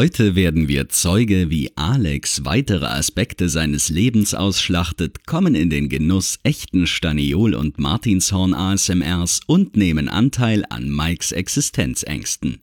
[0.00, 6.38] Heute werden wir Zeuge, wie Alex weitere Aspekte seines Lebens ausschlachtet, kommen in den Genuss
[6.42, 12.62] echten Staniol- und Martinshorn ASMRs und nehmen Anteil an Mikes Existenzängsten.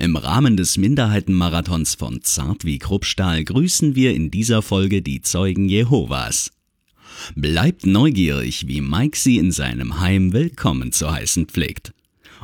[0.00, 5.68] Im Rahmen des Minderheitenmarathons von Zart wie Kruppstahl grüßen wir in dieser Folge die Zeugen
[5.68, 6.50] Jehovas.
[7.36, 11.92] Bleibt neugierig, wie Mike sie in seinem Heim willkommen zu heißen pflegt.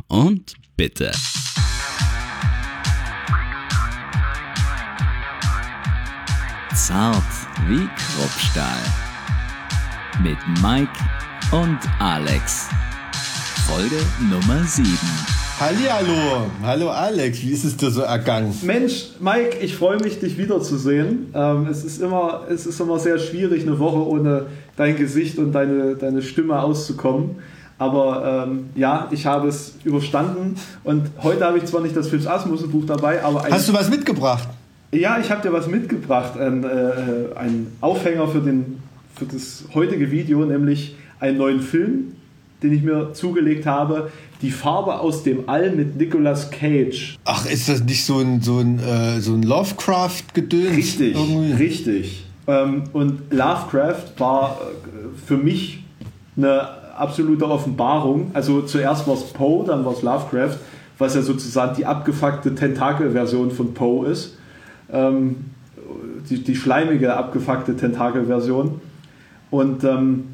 [0.07, 1.11] Und bitte.
[6.75, 7.23] Zart
[7.69, 8.81] wie Kruppstahl.
[10.25, 10.91] Mit Mike
[11.53, 12.69] und Alex.
[13.69, 14.89] Folge Nummer 7.
[15.61, 18.53] Hallihallo, hallo Alex, wie ist es dir so ergangen?
[18.63, 21.29] Mensch, Mike, ich freue mich, dich wiederzusehen.
[21.33, 25.53] Ähm, es, ist immer, es ist immer sehr schwierig, eine Woche ohne dein Gesicht und
[25.53, 27.37] deine, deine Stimme auszukommen.
[27.79, 32.27] Aber ähm, ja, ich habe es überstanden und heute habe ich zwar nicht das Philips
[32.27, 33.47] Asmussen Buch dabei, aber...
[33.49, 34.49] Hast du was mitgebracht?
[34.95, 38.79] Ja, ich habe dir was mitgebracht, ein, äh, ein Aufhänger für, den,
[39.15, 42.13] für das heutige Video, nämlich einen neuen Film,
[42.63, 44.11] den ich mir zugelegt habe,
[44.43, 47.17] Die Farbe aus dem All mit Nicolas Cage.
[47.25, 50.77] Ach, ist das nicht so ein, so ein, äh, so ein Lovecraft-Gedöns?
[50.77, 51.53] Richtig, irgendwie?
[51.55, 52.27] richtig.
[52.47, 55.83] Ähm, und Lovecraft war äh, für mich
[56.37, 58.31] eine absolute Offenbarung.
[58.35, 60.59] Also zuerst war es Poe, dann war es Lovecraft,
[60.99, 64.37] was ja sozusagen die abgefuckte Tentakel-Version von Poe ist
[64.93, 65.37] ähm,
[66.31, 68.81] die, die schleimige, abgefuckte Tentakel-Version.
[69.51, 70.25] Und ähm,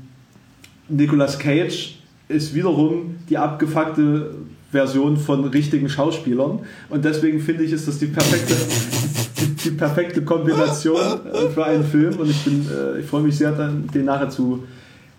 [0.89, 1.99] Nicolas Cage
[2.29, 4.35] ist wiederum die abgefuckte
[4.71, 6.61] Version von richtigen Schauspielern.
[6.89, 8.55] Und deswegen finde ich, ist das die perfekte,
[9.41, 12.17] die, die perfekte Kombination äh, für einen Film.
[12.17, 14.65] Und ich, äh, ich freue mich sehr, dann, den nachher zu,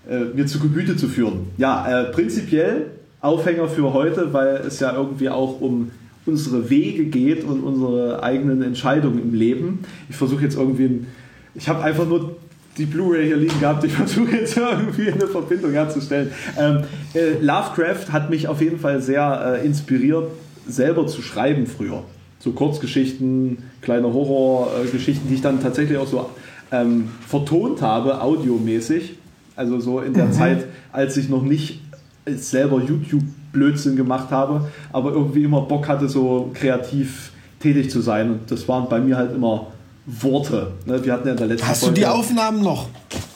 [0.09, 1.47] äh, mir zu Gebüte zu führen.
[1.57, 2.87] Ja, äh, prinzipiell
[3.19, 5.91] Aufhänger für heute, weil es ja irgendwie auch um
[6.25, 9.80] unsere Wege geht und unsere eigenen Entscheidungen im Leben.
[10.09, 11.08] Ich versuche jetzt irgendwie, ein,
[11.55, 12.36] ich habe einfach nur
[12.77, 13.83] die Blu-ray hier liegen gehabt.
[13.83, 16.32] Ich versuche jetzt irgendwie eine Verbindung herzustellen.
[16.58, 16.83] Ähm,
[17.14, 20.30] äh, Lovecraft hat mich auf jeden Fall sehr äh, inspiriert,
[20.67, 22.04] selber zu schreiben früher.
[22.39, 26.30] So Kurzgeschichten, kleine Horrorgeschichten, die ich dann tatsächlich auch so
[26.71, 29.15] ähm, vertont habe, audiomäßig.
[29.55, 30.33] Also so in der mhm.
[30.33, 31.82] Zeit, als ich noch nicht
[32.26, 38.32] selber YouTube Blödsinn gemacht habe, aber irgendwie immer Bock hatte, so kreativ tätig zu sein.
[38.32, 39.67] Und das waren bei mir halt immer
[40.06, 40.72] Worte.
[40.86, 41.04] Ne?
[41.04, 42.88] Wir hatten ja in der letzten Hast Folge, du die Aufnahmen noch?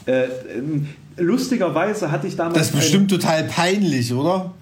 [0.05, 0.25] Äh,
[0.57, 0.87] ähm,
[1.17, 2.57] lustigerweise hatte ich damals.
[2.57, 4.53] Das ist bestimmt eine, total peinlich, oder?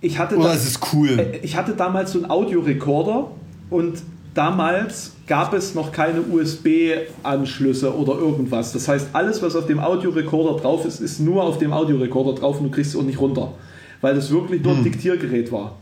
[0.00, 1.18] Ich hatte oder da, ist es cool?
[1.18, 3.30] Äh, ich hatte damals so einen Audiorekorder
[3.70, 4.02] und
[4.34, 8.72] damals gab es noch keine USB-Anschlüsse oder irgendwas.
[8.72, 12.58] Das heißt, alles, was auf dem Audiorekorder drauf ist, ist nur auf dem Audiorekorder drauf
[12.60, 13.52] und du kriegst es auch nicht runter
[14.00, 14.84] weil das wirklich nur ein hm.
[14.84, 15.76] Diktiergerät war.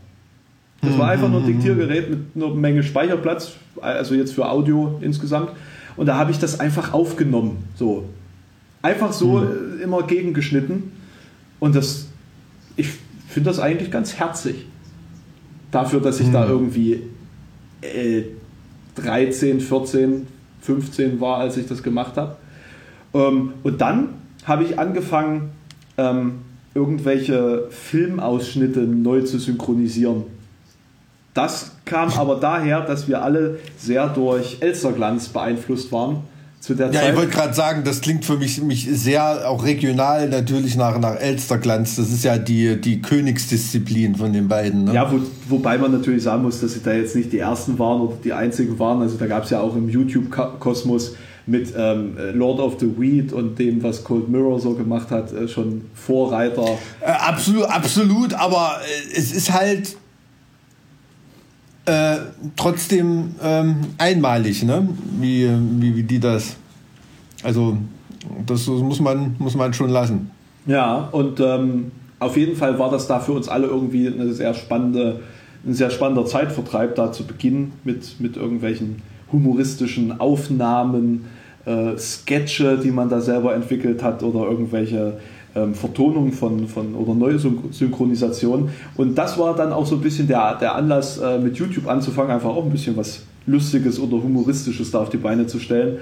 [0.80, 1.54] Das war einfach nur ein hm.
[1.54, 5.50] Diktiergerät mit einer Menge Speicherplatz, also jetzt für Audio insgesamt.
[5.96, 7.64] Und da habe ich das einfach aufgenommen.
[7.74, 8.08] So.
[8.82, 9.80] Einfach so mhm.
[9.82, 10.92] immer gegengeschnitten.
[11.58, 12.06] Und das,
[12.76, 12.90] ich
[13.28, 14.66] finde das eigentlich ganz herzig.
[15.72, 16.32] Dafür, dass ich mhm.
[16.32, 17.02] da irgendwie
[17.82, 18.22] äh,
[18.94, 20.28] 13, 14,
[20.60, 22.36] 15 war, als ich das gemacht habe.
[23.12, 24.10] Ähm, und dann
[24.44, 25.50] habe ich angefangen,
[25.96, 26.42] ähm,
[26.74, 30.24] irgendwelche Filmausschnitte neu zu synchronisieren.
[31.34, 36.22] Das kam aber daher, dass wir alle sehr durch Elsterglanz beeinflusst waren.
[36.60, 37.10] Zu der ja, Zeit.
[37.10, 41.14] ich wollte gerade sagen, das klingt für mich, mich sehr auch regional natürlich nach, nach
[41.14, 41.94] Elsterglanz.
[41.94, 44.84] Das ist ja die, die Königsdisziplin von den beiden.
[44.84, 44.94] Ne?
[44.94, 48.00] Ja, wo, wobei man natürlich sagen muss, dass sie da jetzt nicht die ersten waren
[48.00, 49.00] oder die einzigen waren.
[49.00, 51.14] Also da gab es ja auch im YouTube-Kosmos
[51.48, 55.48] mit ähm, Lord of the Weed und dem, was Cold Mirror so gemacht hat, äh,
[55.48, 56.78] schon Vorreiter.
[57.00, 59.96] Äh, absolut, absolut, aber äh, es ist halt
[61.86, 62.16] äh,
[62.54, 64.88] trotzdem ähm, einmalig, ne?
[65.18, 65.48] Wie,
[65.80, 66.56] wie, wie die das.
[67.42, 67.78] Also,
[68.46, 70.30] das muss man, muss man schon lassen.
[70.66, 74.52] Ja, und ähm, auf jeden Fall war das da für uns alle irgendwie eine sehr
[74.52, 75.20] spannende,
[75.64, 79.02] ein sehr spannender Zeitvertreib, da zu beginnen mit, mit irgendwelchen
[79.32, 81.26] humoristischen Aufnahmen
[81.64, 85.18] äh, Sketche, die man da selber entwickelt hat oder irgendwelche
[85.54, 88.70] ähm, Vertonungen von, von oder neue Synchronisationen.
[88.96, 92.30] Und das war dann auch so ein bisschen der, der Anlass, äh, mit YouTube anzufangen,
[92.30, 95.98] einfach auch ein bisschen was Lustiges oder Humoristisches da auf die Beine zu stellen.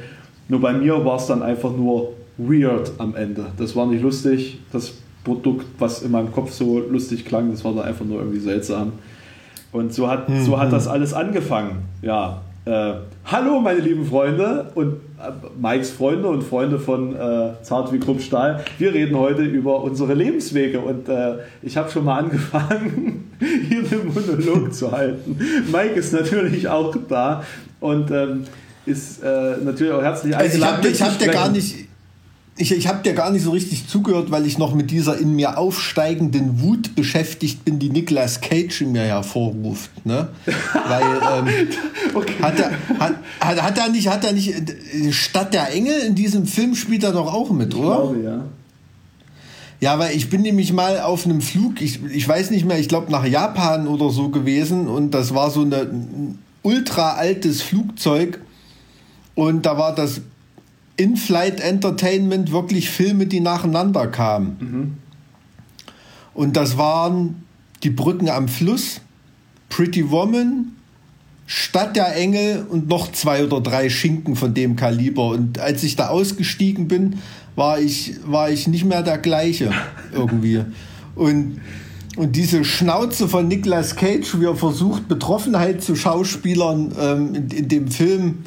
[0.49, 3.47] Nur bei mir war es dann einfach nur weird am Ende.
[3.57, 4.59] Das war nicht lustig.
[4.73, 4.95] Das
[5.25, 8.93] Produkt, was in meinem Kopf so lustig klang, das war dann einfach nur irgendwie seltsam.
[9.73, 10.73] Und so hat, so hat mhm.
[10.73, 11.83] das alles angefangen.
[12.03, 17.93] Ja, Äh, hallo, meine lieben Freunde und äh, Mikes Freunde und Freunde von äh, Zart
[17.93, 18.65] wie Kruppstahl.
[18.79, 23.31] Wir reden heute über unsere Lebenswege und äh, ich habe schon mal angefangen,
[23.69, 25.39] hier den Monolog zu halten.
[25.71, 27.45] Mike ist natürlich auch da
[27.79, 28.43] und ähm,
[28.85, 30.79] ist äh, natürlich auch herzlich eingeladen.
[30.79, 31.86] Also ich habe hab dir gar nicht
[32.59, 35.37] ich, ich habe dir gar nicht so richtig zugehört, weil ich noch mit dieser in
[35.37, 39.91] mir aufsteigenden Wut beschäftigt bin, die Nicolas Cage in mir hervorruft.
[40.07, 40.29] Ne?
[40.73, 41.69] Weil ähm,
[42.15, 42.35] okay.
[42.41, 46.15] hat, er, hat, hat, hat, er nicht, hat er nicht äh, Stadt der Engel in
[46.15, 47.91] diesem Film spielt er doch auch mit, oder?
[47.91, 48.45] Ich glaube, ja.
[49.79, 52.89] Ja, weil ich bin nämlich mal auf einem Flug, ich, ich weiß nicht mehr, ich
[52.89, 58.41] glaube nach Japan oder so gewesen und das war so eine, ein ultra altes Flugzeug
[59.35, 60.23] und da war das
[60.97, 64.57] in-Flight Entertainment wirklich Filme, die nacheinander kamen.
[64.61, 64.95] Mhm.
[66.35, 67.43] Und das waren
[67.83, 69.01] Die Brücken am Fluss,
[69.69, 70.73] Pretty Woman,
[71.47, 75.29] Stadt der Engel und noch zwei oder drei Schinken von dem Kaliber.
[75.29, 77.21] Und als ich da ausgestiegen bin,
[77.55, 79.71] war ich, war ich nicht mehr der gleiche
[80.13, 80.65] irgendwie.
[81.15, 81.61] Und,
[82.17, 87.69] und diese Schnauze von Nicolas Cage, wie er versucht, Betroffenheit zu Schauspielern ähm, in, in
[87.69, 88.39] dem Film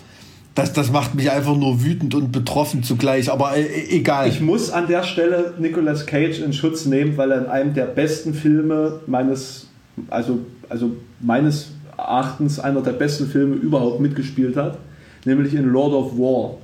[0.56, 4.28] das, das macht mich einfach nur wütend und betroffen zugleich, aber äh, egal.
[4.28, 7.86] Ich muss an der Stelle Nicolas Cage in Schutz nehmen, weil er in einem der
[7.86, 9.68] besten Filme meines,
[10.10, 14.78] also, also meines Erachtens einer der besten Filme überhaupt mitgespielt hat,
[15.25, 16.57] nämlich in Lord of War.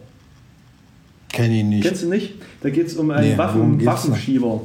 [1.30, 1.84] Kenn ich nicht.
[1.84, 2.36] Kennst du nicht?
[2.62, 4.62] Da geht es um einen nee, Waffen, Waffenschieber,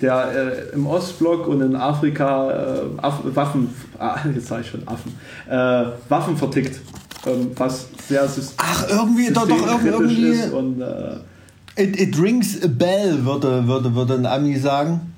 [0.00, 3.68] der äh, im Ostblock und in Afrika äh, Aff, Waffen,
[3.98, 5.12] ah, jetzt sage ich schon Affen,
[5.48, 6.80] äh, Waffen vertickt
[7.26, 10.28] ähm, was sehr Ach, irgendwie, doch, doch irgendwie.
[10.28, 15.12] Ist und, äh, it, it rings a bell, würde, würde, würde ein Ami sagen.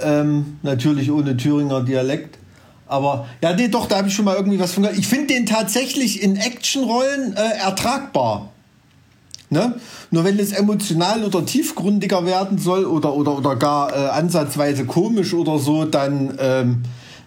[0.00, 2.38] Ähm, natürlich ohne Thüringer Dialekt.
[2.86, 4.98] Aber ja, nee, doch, da habe ich schon mal irgendwie was von gehört.
[4.98, 8.50] Ich finde den tatsächlich in Actionrollen äh, ertragbar.
[9.50, 9.74] Ne?
[10.10, 15.32] Nur wenn es emotional oder tiefgründiger werden soll oder, oder, oder gar äh, ansatzweise komisch
[15.32, 16.82] oder so, dann ähm,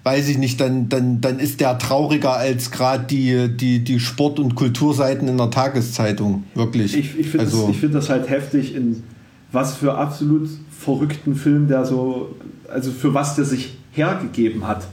[0.08, 4.40] weiß ich nicht, dann, dann, dann ist der trauriger als gerade die, die, die Sport-
[4.40, 6.46] und Kulturseiten in der Tageszeitung.
[6.56, 6.96] Wirklich.
[6.96, 9.04] Ich, ich finde also, das, find das halt heftig, in
[9.52, 12.38] was für absolut verrückten Film der so,
[12.74, 14.88] also für was der sich hergegeben hat.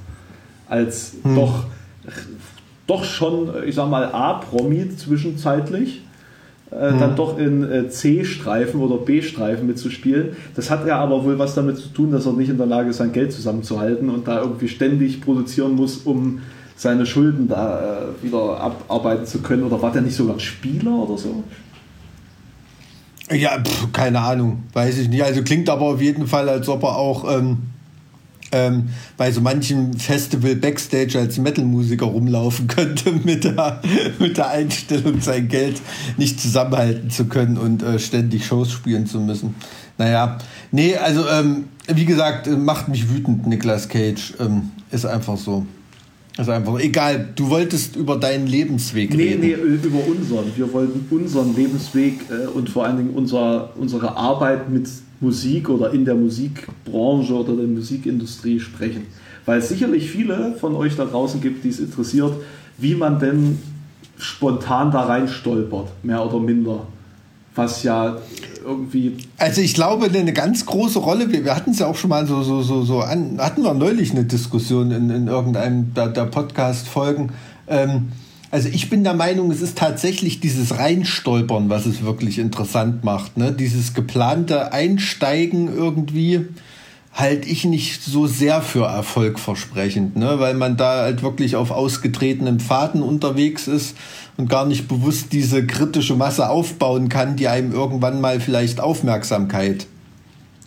[0.68, 1.36] Als hm.
[1.36, 1.66] doch,
[2.88, 6.02] doch schon, ich sag mal, A-Promi zwischenzeitlich
[6.70, 6.98] äh, mhm.
[6.98, 10.36] dann doch in äh, C-Streifen oder B-Streifen mitzuspielen.
[10.56, 12.90] Das hat ja aber wohl was damit zu tun, dass er nicht in der Lage
[12.90, 16.40] ist, sein Geld zusammenzuhalten und da irgendwie ständig produzieren muss, um
[16.76, 19.62] seine Schulden da äh, wieder abarbeiten zu können.
[19.64, 21.44] Oder war der nicht sogar ein Spieler oder so?
[23.30, 25.22] Ja, pf, keine Ahnung, weiß ich nicht.
[25.22, 27.58] Also klingt aber auf jeden Fall, als ob er auch ähm,
[28.54, 33.80] ähm, bei so manchen Festival Backstage als Metal-Musiker rumlaufen könnte mit der,
[34.18, 35.80] mit der Einstellung, sein Geld
[36.16, 39.56] nicht zusammenhalten zu können und äh, ständig Shows spielen zu müssen.
[39.98, 40.38] Naja,
[40.70, 44.34] nee, also ähm, wie gesagt, äh, macht mich wütend, Nicolas Cage.
[44.38, 45.66] Ähm, ist einfach so.
[46.36, 47.28] Ist einfach egal.
[47.36, 49.40] Du wolltest über deinen Lebensweg nee, reden.
[49.40, 50.46] Nee, über unseren.
[50.56, 54.88] Wir wollten unseren Lebensweg äh, und vor allen Dingen unser, unsere Arbeit mit
[55.24, 59.06] Musik oder in der Musikbranche oder der Musikindustrie sprechen.
[59.46, 62.32] Weil es sicherlich viele von euch da draußen gibt, die es interessiert,
[62.78, 63.58] wie man denn
[64.18, 66.86] spontan da rein stolpert, mehr oder minder.
[67.54, 68.18] Was ja
[68.64, 69.16] irgendwie.
[69.38, 72.42] Also ich glaube, eine ganz große Rolle, wir, hatten es ja auch schon mal so,
[72.42, 77.32] so, so, so an, hatten wir neulich eine Diskussion in, in irgendeinem der, der Podcast-Folgen.
[77.68, 78.08] Ähm,
[78.54, 83.36] also ich bin der Meinung, es ist tatsächlich dieses Reinstolpern, was es wirklich interessant macht.
[83.36, 83.50] Ne?
[83.50, 86.46] Dieses geplante Einsteigen irgendwie
[87.12, 90.38] halte ich nicht so sehr für erfolgversprechend, ne?
[90.38, 93.96] weil man da halt wirklich auf ausgetretenen Pfaden unterwegs ist
[94.36, 99.88] und gar nicht bewusst diese kritische Masse aufbauen kann, die einem irgendwann mal vielleicht Aufmerksamkeit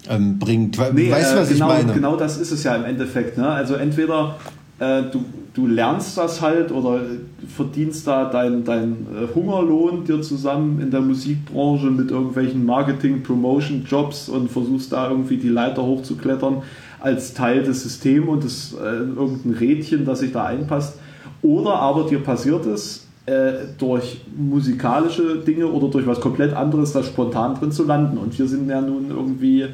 [0.09, 0.77] ähm, bringt.
[0.93, 1.93] Nee, weißt du, was äh, genau, ich meine?
[1.93, 3.37] Genau das ist es ja im Endeffekt.
[3.37, 3.47] Ne?
[3.47, 4.35] Also entweder
[4.79, 5.23] äh, du,
[5.57, 7.01] du lernst das halt oder
[7.47, 13.83] verdienst da deinen dein äh, Hungerlohn dir zusammen in der Musikbranche mit irgendwelchen Marketing, Promotion,
[13.89, 16.61] Jobs und versuchst da irgendwie die Leiter hochzuklettern
[16.99, 20.99] als Teil des Systems und das, äh, irgendein Rädchen, das sich da einpasst.
[21.41, 27.01] Oder aber dir passiert es, äh, durch musikalische Dinge oder durch was komplett anderes da
[27.01, 28.19] spontan drin zu landen.
[28.19, 29.65] Und wir sind ja nun irgendwie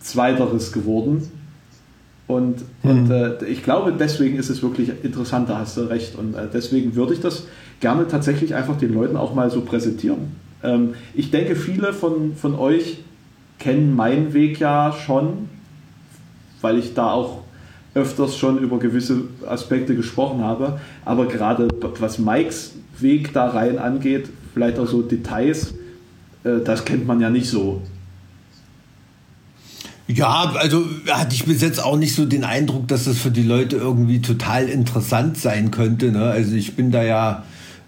[0.00, 1.39] Zweiteres geworden
[2.30, 2.90] und, mhm.
[2.90, 6.16] und äh, ich glaube, deswegen ist es wirklich interessant, da hast du recht.
[6.16, 7.46] Und äh, deswegen würde ich das
[7.80, 10.36] gerne tatsächlich einfach den Leuten auch mal so präsentieren.
[10.62, 12.98] Ähm, ich denke, viele von, von euch
[13.58, 15.48] kennen meinen Weg ja schon,
[16.60, 17.42] weil ich da auch
[17.94, 20.78] öfters schon über gewisse Aspekte gesprochen habe.
[21.04, 21.68] Aber gerade
[21.98, 25.74] was Mikes Weg da rein angeht, vielleicht auch so Details,
[26.44, 27.82] äh, das kennt man ja nicht so.
[30.14, 33.42] Ja, also hatte ich bis jetzt auch nicht so den Eindruck, dass das für die
[33.42, 36.10] Leute irgendwie total interessant sein könnte.
[36.10, 36.22] Ne?
[36.24, 37.44] Also ich bin da ja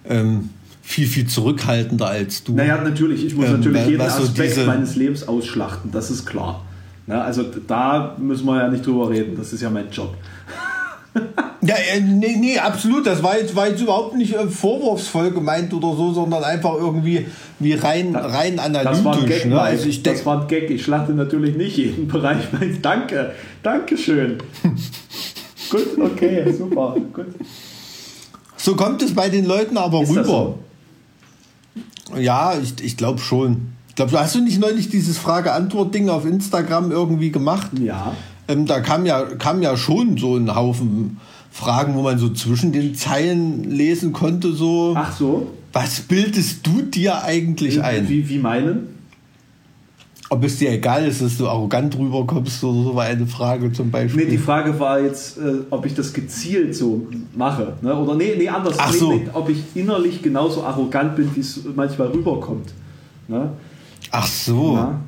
[0.08, 0.50] ähm,
[0.82, 2.54] viel, viel zurückhaltender als du.
[2.54, 3.24] Naja, natürlich.
[3.24, 6.64] Ich muss ähm, natürlich jeden so Aspekt meines Lebens ausschlachten, das ist klar.
[7.06, 10.14] Ja, also da müssen wir ja nicht drüber reden, das ist ja mein Job.
[11.64, 13.06] Ja, äh, nee, nee, absolut.
[13.06, 17.26] Das war jetzt, war jetzt überhaupt nicht äh, vorwurfsvoll gemeint oder so, sondern einfach irgendwie
[17.60, 18.96] wie rein, rein analytisch.
[18.96, 19.60] Das war ein Gag, ne?
[19.60, 20.70] also ich das war ein Gag.
[20.70, 22.44] Ich schlachte natürlich nicht jeden Bereich.
[22.82, 24.38] Danke, Dankeschön.
[25.70, 27.26] gut, okay, super, gut.
[28.56, 30.24] So kommt es bei den Leuten aber Ist rüber.
[30.24, 30.58] So?
[32.18, 33.72] Ja, ich, ich glaube schon.
[33.88, 37.70] Ich glaube, hast du nicht neulich dieses Frage-Antwort-Ding auf Instagram irgendwie gemacht?
[37.78, 38.14] Ja.
[38.52, 41.18] Ähm, da kam ja, kam ja schon so ein Haufen
[41.50, 44.94] Fragen, wo man so zwischen den Zeilen lesen konnte, so.
[44.96, 45.48] Ach so.
[45.72, 48.08] Was bildest du dir eigentlich wie, ein?
[48.08, 48.88] Wie, wie meinen?
[50.30, 53.90] Ob es dir egal ist, dass du arrogant rüberkommst oder so, war eine Frage zum
[53.90, 54.24] Beispiel.
[54.24, 57.06] Nee, die Frage war jetzt, äh, ob ich das gezielt so
[57.36, 57.74] mache.
[57.82, 57.94] Ne?
[57.94, 58.76] Oder nee, nee, anders.
[58.78, 59.12] Ach so.
[59.12, 62.72] Nee, ob ich innerlich genauso arrogant bin, wie es manchmal rüberkommt.
[63.28, 63.50] Ne?
[64.10, 64.76] Ach so.
[64.76, 65.00] Ja.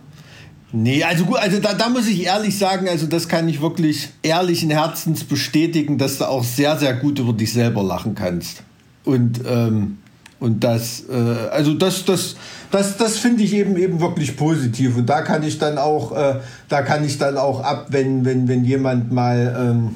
[0.76, 4.08] Nee, also gut, also da, da muss ich ehrlich sagen, also das kann ich wirklich
[4.22, 8.64] ehrlichen Herzens bestätigen, dass du auch sehr, sehr gut über dich selber lachen kannst.
[9.04, 9.98] Und, ähm,
[10.40, 11.14] und das, äh,
[11.52, 12.34] also das, das,
[12.72, 14.96] das, das finde ich eben eben wirklich positiv.
[14.96, 18.48] Und da kann ich dann auch, äh, da kann ich dann auch ab, wenn, wenn,
[18.48, 19.94] wenn jemand mal ähm,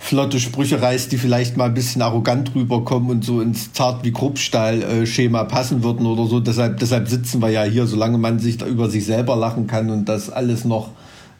[0.00, 4.12] flotte Sprüche reißt, die vielleicht mal ein bisschen arrogant rüberkommen und so ins zart wie
[4.12, 6.40] Kruppstahl-Schema passen würden oder so.
[6.40, 9.90] Deshalb, deshalb sitzen wir ja hier, solange man sich da über sich selber lachen kann
[9.90, 10.88] und das alles noch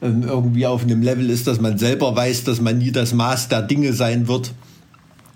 [0.01, 3.49] ähm, irgendwie auf einem Level ist, dass man selber weiß, dass man nie das Maß
[3.49, 4.53] der Dinge sein wird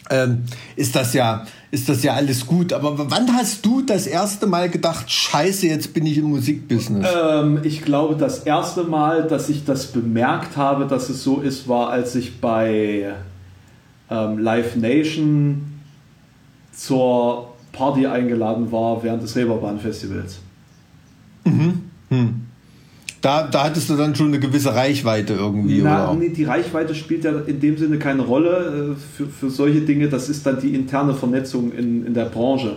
[0.09, 0.43] ähm,
[0.75, 1.45] ist das ja
[1.75, 2.71] ist das ja alles gut.
[2.71, 7.05] Aber wann hast du das erste Mal gedacht, Scheiße, jetzt bin ich im Musikbusiness?
[7.13, 11.67] Ähm, ich glaube, das erste Mal, dass ich das bemerkt habe, dass es so ist,
[11.67, 13.13] war, als ich bei
[14.09, 15.81] ähm, Live Nation
[16.71, 20.39] zur Party eingeladen war während des Reeperbahn Festivals.
[21.43, 21.81] Mhm.
[22.09, 22.44] Hm.
[23.25, 26.19] Da, da hattest du dann schon eine gewisse Reichweite irgendwie, Na, oder?
[26.19, 30.09] Nee, die Reichweite spielt ja in dem Sinne keine Rolle äh, für, für solche Dinge.
[30.09, 32.75] Das ist dann die interne Vernetzung in, in der Branche.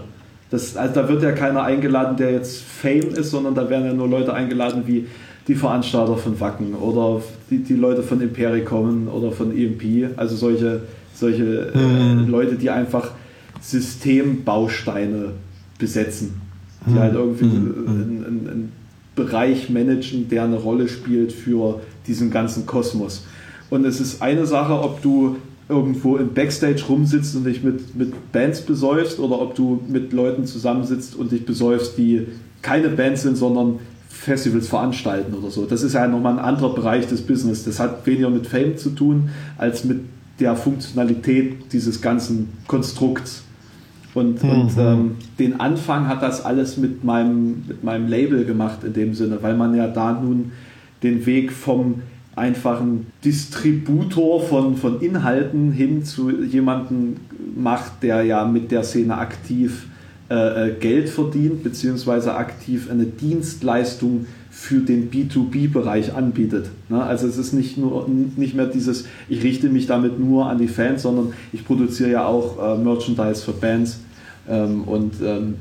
[0.49, 3.93] Das, also da wird ja keiner eingeladen, der jetzt Fame ist, sondern da werden ja
[3.93, 5.05] nur Leute eingeladen wie
[5.49, 10.17] die Veranstalter von Wacken oder die, die Leute von Impericom oder von EMP.
[10.17, 10.81] Also solche,
[11.13, 12.25] solche mhm.
[12.25, 13.11] äh, Leute, die einfach
[13.61, 15.33] Systembausteine
[15.79, 16.41] besetzen.
[16.87, 16.99] Die mhm.
[17.01, 17.85] halt irgendwie mhm.
[17.87, 18.78] ein, ein, ein
[19.19, 23.25] Bereich managen, der eine Rolle spielt für diesen ganzen Kosmos.
[23.69, 25.37] Und es ist eine Sache, ob du
[25.69, 30.47] irgendwo im Backstage rumsitzt und dich mit, mit Bands besäufst oder ob du mit Leuten
[30.47, 32.29] zusammensitzt und dich besäufst, die
[32.63, 35.67] keine Bands sind, sondern Festivals veranstalten oder so.
[35.67, 37.65] Das ist ja nochmal ein anderer Bereich des Business.
[37.65, 40.01] Das hat weniger mit Fame zu tun, als mit
[40.41, 43.43] der Funktionalität dieses ganzen Konstrukts.
[44.15, 44.51] Und, mhm.
[44.51, 49.15] und ähm, den Anfang hat das alles mit meinem, mit meinem Label gemacht in dem
[49.15, 50.53] Sinne, weil man ja da nun
[51.03, 52.03] den Weg vom
[52.35, 57.17] einfachen Distributor von, von Inhalten hin zu jemandem
[57.57, 59.89] macht, der ja mit der Szene aktiv
[60.31, 64.27] äh, äh Geld verdient, beziehungsweise aktiv eine Dienstleistung
[64.61, 66.69] für den B2B-Bereich anbietet.
[66.89, 67.01] Ne?
[67.01, 70.67] Also es ist nicht nur nicht mehr dieses, ich richte mich damit nur an die
[70.67, 74.01] Fans, sondern ich produziere ja auch äh, Merchandise für Bands
[74.49, 75.55] ähm, und ähm,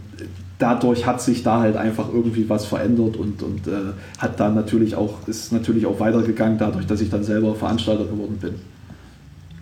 [0.58, 4.96] dadurch hat sich da halt einfach irgendwie was verändert und, und äh, hat dann natürlich
[4.96, 8.56] auch, ist natürlich auch weitergegangen, dadurch, dass ich dann selber Veranstalter geworden bin.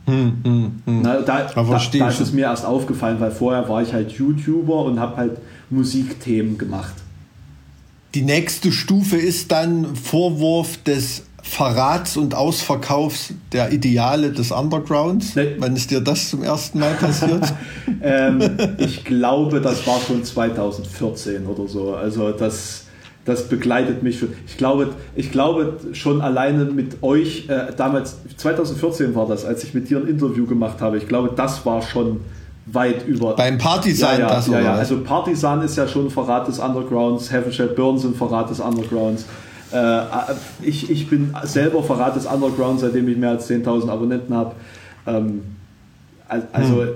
[0.06, 1.02] Hm, hm, hm.
[1.04, 4.86] Na, da, da, da, ist es mir erst aufgefallen, weil vorher war ich halt YouTuber
[4.86, 5.32] und habe halt
[5.70, 6.94] Musikthemen gemacht.
[8.16, 15.36] Die nächste Stufe ist dann Vorwurf des Verrats und Ausverkaufs der Ideale des Undergrounds?
[15.36, 15.56] Nee.
[15.58, 17.44] Wann ist dir das zum ersten Mal passiert?
[18.02, 21.94] ähm, ich glaube, das war schon 2014 oder so.
[21.94, 22.86] Also das,
[23.26, 24.30] das begleitet mich schon.
[24.48, 29.74] Ich glaube, ich glaube schon alleine mit euch, äh, damals, 2014 war das, als ich
[29.74, 30.98] mit dir ein Interview gemacht habe.
[30.98, 32.22] Ich glaube, das war schon
[32.66, 33.36] weit über.
[33.36, 34.74] Beim Partisan ja, ja, das, ja, ja.
[34.74, 39.26] Also Partisan ist ja schon Verrat des Undergrounds, Heaven Shall Burn sind Verrat des Undergrounds.
[39.72, 40.02] Äh,
[40.62, 44.56] ich, ich bin selber Verrat des Underground, seitdem ich mehr als 10.000 Abonnenten habe.
[45.06, 45.44] Ähm,
[46.28, 46.90] also, hm.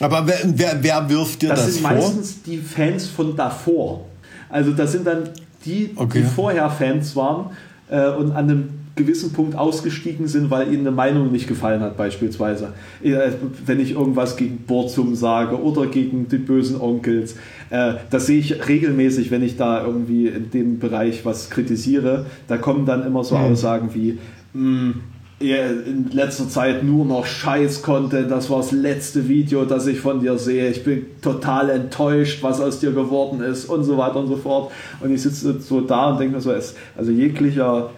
[0.00, 1.90] Aber wer, wer, wer, wirft dir das, das vor?
[1.90, 4.06] Das sind meistens die Fans von davor.
[4.48, 5.30] Also das sind dann
[5.64, 6.20] die, okay.
[6.20, 7.50] die vorher Fans waren
[7.88, 11.96] äh, und an einem gewissen Punkt ausgestiegen sind, weil ihnen eine Meinung nicht gefallen hat,
[11.96, 12.74] beispielsweise.
[13.02, 17.36] Wenn ich irgendwas gegen Burzum sage oder gegen die bösen Onkels.
[17.70, 22.26] Äh, das sehe ich regelmäßig, wenn ich da irgendwie in dem Bereich was kritisiere.
[22.46, 23.44] Da kommen dann immer so mhm.
[23.44, 24.18] Aussagen wie,
[24.52, 25.00] hm,
[25.40, 28.30] in letzter Zeit nur noch Scheiß-Content.
[28.30, 30.70] Das war das letzte Video, das ich von dir sehe.
[30.70, 34.72] Ich bin total enttäuscht, was aus dir geworden ist und so weiter und so fort.
[35.00, 37.90] Und ich sitze so da und denke mir so, es, also jeglicher,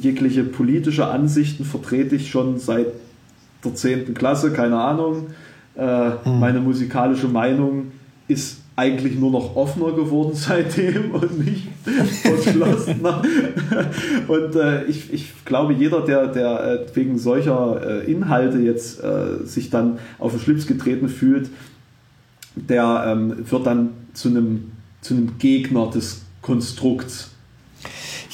[0.00, 2.86] jegliche politische Ansichten vertrete ich schon seit
[3.64, 4.14] der 10.
[4.14, 5.28] Klasse, keine Ahnung.
[5.74, 6.40] Äh, hm.
[6.40, 7.92] Meine musikalische Meinung
[8.28, 11.68] ist eigentlich nur noch offener geworden seitdem und nicht
[12.22, 13.22] verschlossener.
[14.28, 19.44] und äh, ich, ich glaube, jeder, der, der äh, wegen solcher äh, Inhalte jetzt äh,
[19.44, 21.50] sich dann auf den Schlips getreten fühlt,
[22.56, 27.30] der ähm, wird dann zu einem, zu einem Gegner des Konstrukts.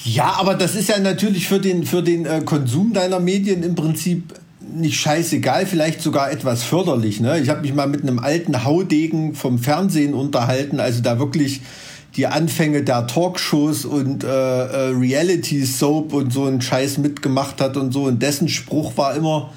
[0.04, 3.74] Ja, aber das ist ja natürlich für den, für den äh, Konsum deiner Medien im
[3.74, 4.34] Prinzip
[4.74, 7.20] nicht scheißegal, vielleicht sogar etwas förderlich.
[7.20, 7.40] Ne?
[7.40, 11.60] Ich habe mich mal mit einem alten Haudegen vom Fernsehen unterhalten, also da wirklich
[12.16, 17.76] die Anfänge der Talkshows und äh, äh, Reality Soap und so einen Scheiß mitgemacht hat
[17.76, 18.04] und so.
[18.04, 19.50] Und dessen Spruch war immer,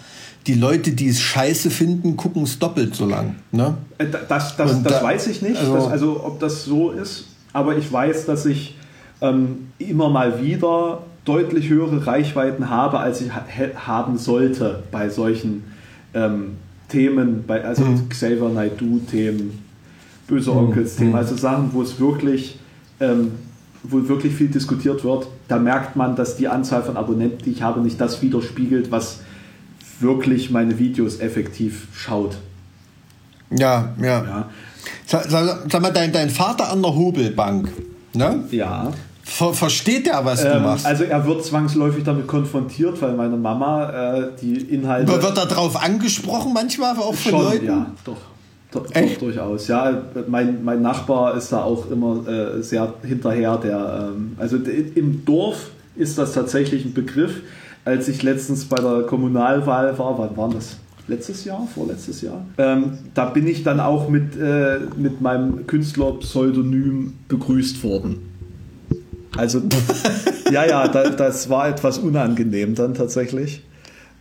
[0.45, 3.35] die Leute, die es scheiße finden, gucken es doppelt so lang.
[3.51, 3.75] Ne?
[3.97, 7.25] Äh, das, das, das da, weiß ich nicht, also, dass, also ob das so ist,
[7.53, 8.75] aber ich weiß, dass ich
[9.23, 13.43] ähm, immer mal wieder deutlich höhere Reichweiten habe, als ich ha
[13.75, 15.63] haben sollte bei solchen
[16.13, 16.57] ähm,
[16.89, 18.09] Themen, bei, also mhm.
[18.09, 19.63] Xavier Naidoo-Themen,
[20.27, 20.57] böse mhm.
[20.57, 21.15] Onkels-Themen, mhm.
[21.15, 22.59] also Sachen, wo es wirklich,
[22.99, 23.31] ähm,
[23.83, 27.61] wo wirklich viel diskutiert wird, da merkt man, dass die Anzahl von Abonnenten, die ich
[27.61, 29.21] habe, nicht das widerspiegelt, was
[29.99, 32.37] wirklich meine Videos effektiv schaut.
[33.49, 34.23] Ja, ja.
[34.23, 34.49] ja.
[35.05, 37.71] Sag, sag, mal, dein, dein Vater an der Hobelbank,
[38.13, 38.43] ne?
[38.51, 38.91] Ja.
[39.33, 40.85] Ver versteht er, was ähm, du machst?
[40.85, 45.11] Also er wird zwangsläufig damit konfrontiert, weil meine Mama äh, die Inhalte...
[45.11, 47.65] Aber wird er darauf angesprochen manchmal auch von Schon, Leuten?
[47.65, 48.17] ja, doch.
[48.69, 49.67] Doch, doch, durchaus.
[49.67, 53.57] Ja, mein, mein Nachbar ist da auch immer äh, sehr hinterher.
[53.57, 57.41] Der, ähm, also im Dorf ist das tatsächlich ein Begriff.
[57.85, 60.77] Als ich letztens bei der Kommunalwahl war, wann war das?
[61.07, 62.45] Letztes Jahr, vorletztes Jahr.
[62.57, 68.32] Ähm, da bin ich dann auch mit, äh, mit meinem Künstlerpseudonym begrüßt worden.
[69.37, 69.61] Also,
[70.51, 73.63] ja, ja, da, das war etwas unangenehm dann tatsächlich.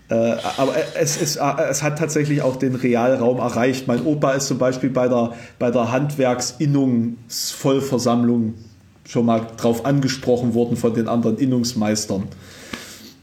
[0.09, 3.87] Äh, aber es, es, äh, es hat tatsächlich auch den Realraum erreicht.
[3.88, 8.53] Mein Opa ist zum Beispiel bei der, bei der Handwerksinnungsvollversammlung
[9.09, 12.29] schon mal drauf angesprochen worden von den anderen Innungsmeistern.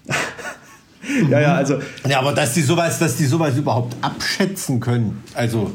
[1.29, 1.79] ja, ja, also.
[2.07, 5.23] Ja, aber dass die sowas, dass die sowas überhaupt abschätzen können.
[5.35, 5.71] Also.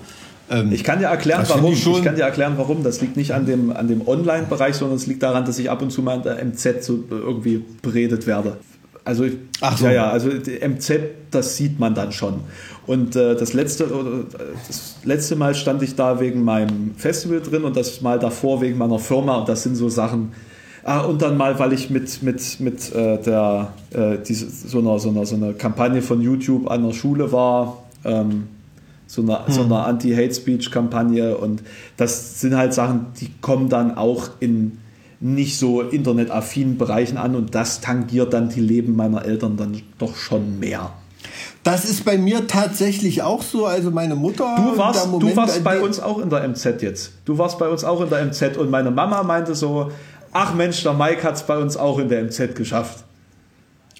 [0.50, 1.72] Ähm, ich kann dir erklären, warum.
[1.72, 2.82] Ich, ich, kann dir erklären, warum.
[2.82, 5.82] Das liegt nicht an dem, an dem Online-Bereich, sondern es liegt daran, dass ich ab
[5.82, 8.58] und zu mal in der MZ so irgendwie beredet werde.
[9.04, 9.26] Also,
[9.60, 9.86] Ach so.
[9.86, 12.40] ja, ja, also MZ, das sieht man dann schon.
[12.86, 13.86] Und äh, das, letzte,
[14.66, 18.78] das letzte Mal stand ich da wegen meinem Festival drin und das Mal davor wegen
[18.78, 20.32] meiner Firma und das sind so Sachen.
[20.84, 24.98] Ah, und dann mal, weil ich mit, mit, mit äh, der, äh, diese, so, einer,
[24.98, 28.48] so, einer, so einer Kampagne von YouTube an der Schule war, ähm,
[29.14, 29.52] so einer, hm.
[29.52, 31.62] so einer Anti-Hate-Speech-Kampagne und
[31.96, 34.78] das sind halt Sachen, die kommen dann auch in
[35.20, 40.16] nicht so internetaffinen Bereichen an und das tangiert dann die Leben meiner Eltern dann doch
[40.16, 40.92] schon mehr.
[41.62, 43.64] Das ist bei mir tatsächlich auch so.
[43.64, 44.54] Also meine Mutter.
[44.56, 47.12] Du warst, Moment, du warst bei uns auch in der MZ jetzt.
[47.24, 49.90] Du warst bei uns auch in der MZ und meine Mama meinte so:
[50.32, 53.04] Ach Mensch, der Mike hat es bei uns auch in der MZ geschafft.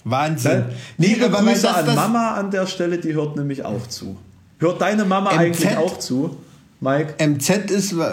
[0.05, 0.67] Wahnsinn.
[0.99, 4.19] Nee, Liebe Grüße das, an Mama an der Stelle, die hört nämlich auch zu.
[4.59, 6.37] Hört deine Mama MZ, eigentlich auch zu,
[6.81, 7.15] Mike?
[7.19, 8.13] MZ ist, äh,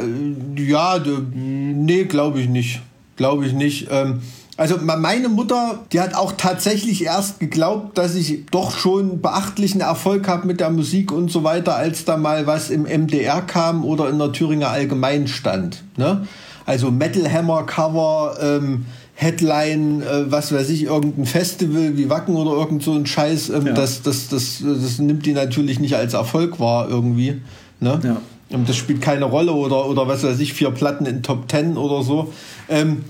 [0.58, 1.00] ja,
[1.34, 2.82] nee, glaube ich nicht.
[3.16, 3.88] Glaube ich nicht.
[3.92, 4.22] Ähm,
[4.58, 10.28] also meine Mutter, die hat auch tatsächlich erst geglaubt, dass ich doch schon beachtlichen Erfolg
[10.28, 14.10] habe mit der Musik und so weiter, als da mal was im MDR kam oder
[14.10, 15.84] in der Thüringer Allgemein stand.
[15.98, 16.28] Ne?
[16.66, 18.86] Also Metal Hammer Cover, ähm,
[19.22, 23.68] Headline, äh, was weiß ich, irgendein Festival wie Wacken oder irgend so ein Scheiß, ähm,
[23.68, 23.74] ja.
[23.74, 27.40] das, das, das, das nimmt die natürlich nicht als Erfolg wahr irgendwie.
[27.80, 28.00] Ne?
[28.04, 28.18] Ja.
[28.50, 31.78] Und das spielt keine Rolle oder, oder was weiß ich, vier Platten in Top Ten
[31.78, 32.34] oder so.
[32.68, 33.04] Ähm,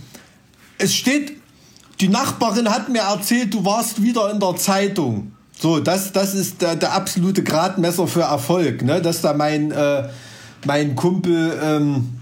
[0.77, 1.31] es steht,
[2.01, 5.31] die Nachbarin hat mir erzählt, du warst wieder in der Zeitung.
[5.57, 9.01] So, das, das ist der, der absolute Gradmesser für Erfolg, ne?
[9.01, 10.09] Dass da mein, äh,
[10.65, 12.20] mein Kumpel, ähm,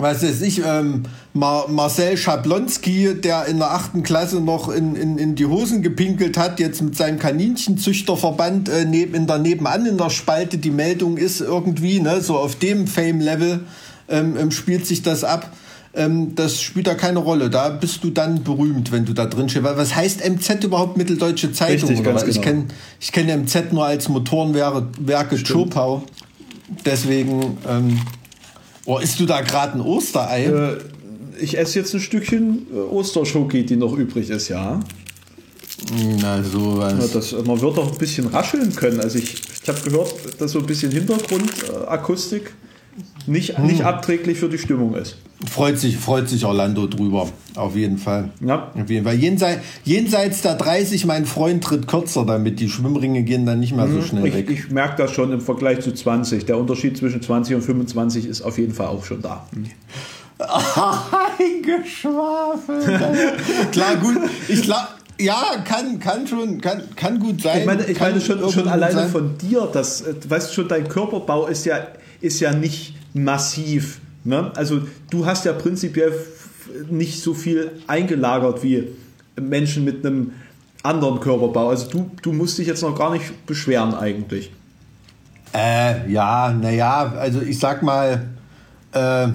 [0.00, 5.18] was weiß ich, ähm, Mar Marcel Schablonski, der in der achten Klasse noch in, in,
[5.18, 9.98] in die Hosen gepinkelt hat, jetzt mit seinem Kaninchenzüchterverband äh, neben, in der nebenan in
[9.98, 13.60] der Spalte die Meldung ist irgendwie, ne, so auf dem Fame-Level
[14.08, 15.52] ähm, ähm, spielt sich das ab.
[15.94, 17.50] ähm, das spielt da keine Rolle.
[17.50, 19.64] Da bist du dann berühmt, wenn du da drin stehst.
[19.64, 21.88] Was heißt MZ überhaupt Mitteldeutsche Zeitung?
[21.88, 22.14] Richtig, oder?
[22.14, 22.44] ganz Ich genau.
[22.44, 22.64] kenne
[23.00, 26.02] ich kenn MZ nur als Motorenwerke Chopau.
[26.84, 28.00] Deswegen, ähm,
[28.84, 30.44] oh, isst du da gerade ein Osterei?
[30.44, 30.78] Äh,
[31.40, 34.80] ich esse jetzt ein Stückchen äh, Osterschoki, die noch übrig ist, ja.
[36.20, 37.12] Na, sowas.
[37.12, 39.00] Das, man wird doch ein bisschen rascheln können.
[39.00, 42.52] Also ich, ich habe gehört, dass so ein bisschen Hintergrundakustik
[43.26, 45.16] nicht, nicht abträglich für die Stimmung ist.
[45.50, 47.28] Freut sich, freut sich Orlando drüber.
[47.54, 48.28] Auf jeden Fall.
[48.44, 48.70] Ja.
[48.78, 49.14] Auf jeden Fall.
[49.14, 52.60] Jenseits, jenseits der 30, mein Freund tritt kürzer damit.
[52.60, 54.50] Die Schwimmringe gehen dann nicht mehr so schnell Ich, weg.
[54.50, 56.44] ich merke das schon im Vergleich zu 20.
[56.44, 59.46] Der Unterschied zwischen 20 und 25 ist auf jeden Fall auch schon da.
[61.38, 63.00] Eingeschwafelt.
[63.72, 64.16] Klar, gut.
[64.48, 67.60] Ich glaube, ja, kann, kann schon, kann, kann gut sein.
[67.60, 69.10] Ich meine, ich meine schon, schon alleine sein.
[69.10, 71.78] von dir, das, äh, weißt du schon, dein Körperbau ist ja,
[72.20, 74.00] ist ja nicht massiv.
[74.24, 74.52] Ne?
[74.54, 76.12] Also du hast ja prinzipiell
[76.90, 78.88] nicht so viel eingelagert wie
[79.40, 80.32] Menschen mit einem
[80.82, 81.68] anderen Körperbau.
[81.68, 84.50] Also du, du musst dich jetzt noch gar nicht beschweren eigentlich.
[85.52, 88.28] Äh, ja, naja, also ich sag mal,
[88.92, 89.28] äh,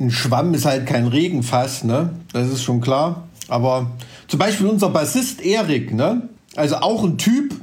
[0.00, 2.10] ein Schwamm ist halt kein Regenfass, ne?
[2.32, 3.28] Das ist schon klar.
[3.48, 3.90] Aber
[4.26, 6.28] zum Beispiel unser Bassist Erik, ne?
[6.56, 7.54] Also auch ein Typ,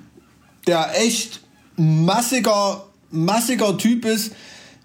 [0.68, 1.42] der echt
[1.76, 4.34] massiger, massiger Typ ist.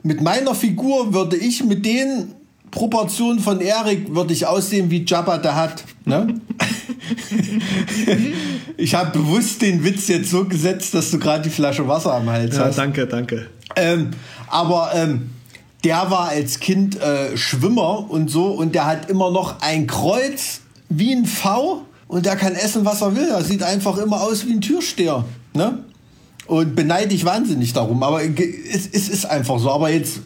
[0.02, 2.34] Mit meiner Figur würde ich mit den
[2.72, 5.84] Proportionen von Erik würde ich aussehen wie Jabba der Hat.
[6.06, 6.40] Ne?
[8.78, 12.28] ich habe bewusst den Witz jetzt so gesetzt, dass du gerade die Flasche Wasser am
[12.30, 12.78] Hals hast.
[12.78, 13.46] danke, danke.
[13.76, 14.10] Ähm,
[14.48, 15.30] aber ähm,
[15.84, 20.62] der war als Kind äh, Schwimmer und so und der hat immer noch ein Kreuz
[20.88, 23.28] wie ein V und der kann essen, was er will.
[23.28, 25.24] Er sieht einfach immer aus wie ein Türsteher.
[25.54, 25.84] Ne?
[26.46, 28.02] Und beneide ich wahnsinnig darum.
[28.02, 29.70] Aber es, es ist einfach so.
[29.70, 30.20] Aber jetzt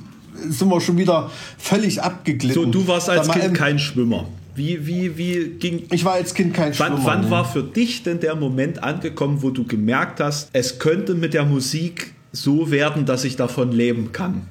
[0.49, 2.65] sind wir schon wieder völlig abgeglitten.
[2.65, 4.27] So, du warst als mal, Kind ähm, kein Schwimmer.
[4.55, 5.85] Wie, wie, wie ging.
[5.91, 6.97] Ich war als Kind kein Schwimmer.
[6.97, 7.31] Wann, wann ne.
[7.31, 11.45] war für dich denn der Moment angekommen, wo du gemerkt hast, es könnte mit der
[11.45, 14.43] Musik so werden, dass ich davon leben kann?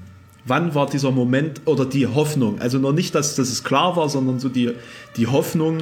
[0.47, 2.61] Wann war dieser Moment oder die Hoffnung?
[2.61, 4.73] Also noch nicht, dass, dass es klar war, sondern so die,
[5.17, 5.79] die Hoffnung,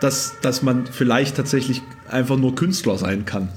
[0.00, 3.48] dass, dass man vielleicht tatsächlich einfach nur Künstler sein kann.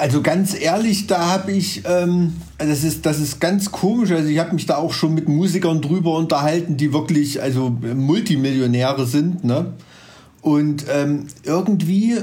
[0.00, 4.10] Also ganz ehrlich, da habe ich, ähm, das, ist, das ist ganz komisch.
[4.12, 9.06] Also ich habe mich da auch schon mit Musikern drüber unterhalten, die wirklich also Multimillionäre
[9.06, 9.44] sind.
[9.44, 9.74] Ne?
[10.40, 12.16] Und ähm, irgendwie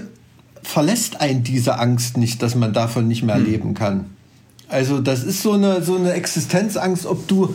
[0.63, 4.05] verlässt einen diese Angst nicht, dass man davon nicht mehr leben kann.
[4.69, 7.53] Also das ist so eine, so eine Existenzangst, ob du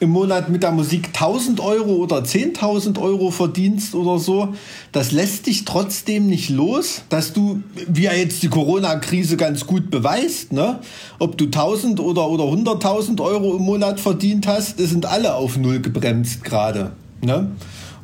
[0.00, 4.54] im Monat mit der Musik 1000 Euro oder 10.000 Euro verdienst oder so,
[4.92, 9.90] das lässt dich trotzdem nicht los, dass du, wie ja jetzt die Corona-Krise ganz gut
[9.90, 10.78] beweist, ne?
[11.18, 15.56] ob du 1000 oder, oder 100.000 Euro im Monat verdient hast, das sind alle auf
[15.56, 16.92] Null gebremst gerade.
[17.20, 17.50] Ne?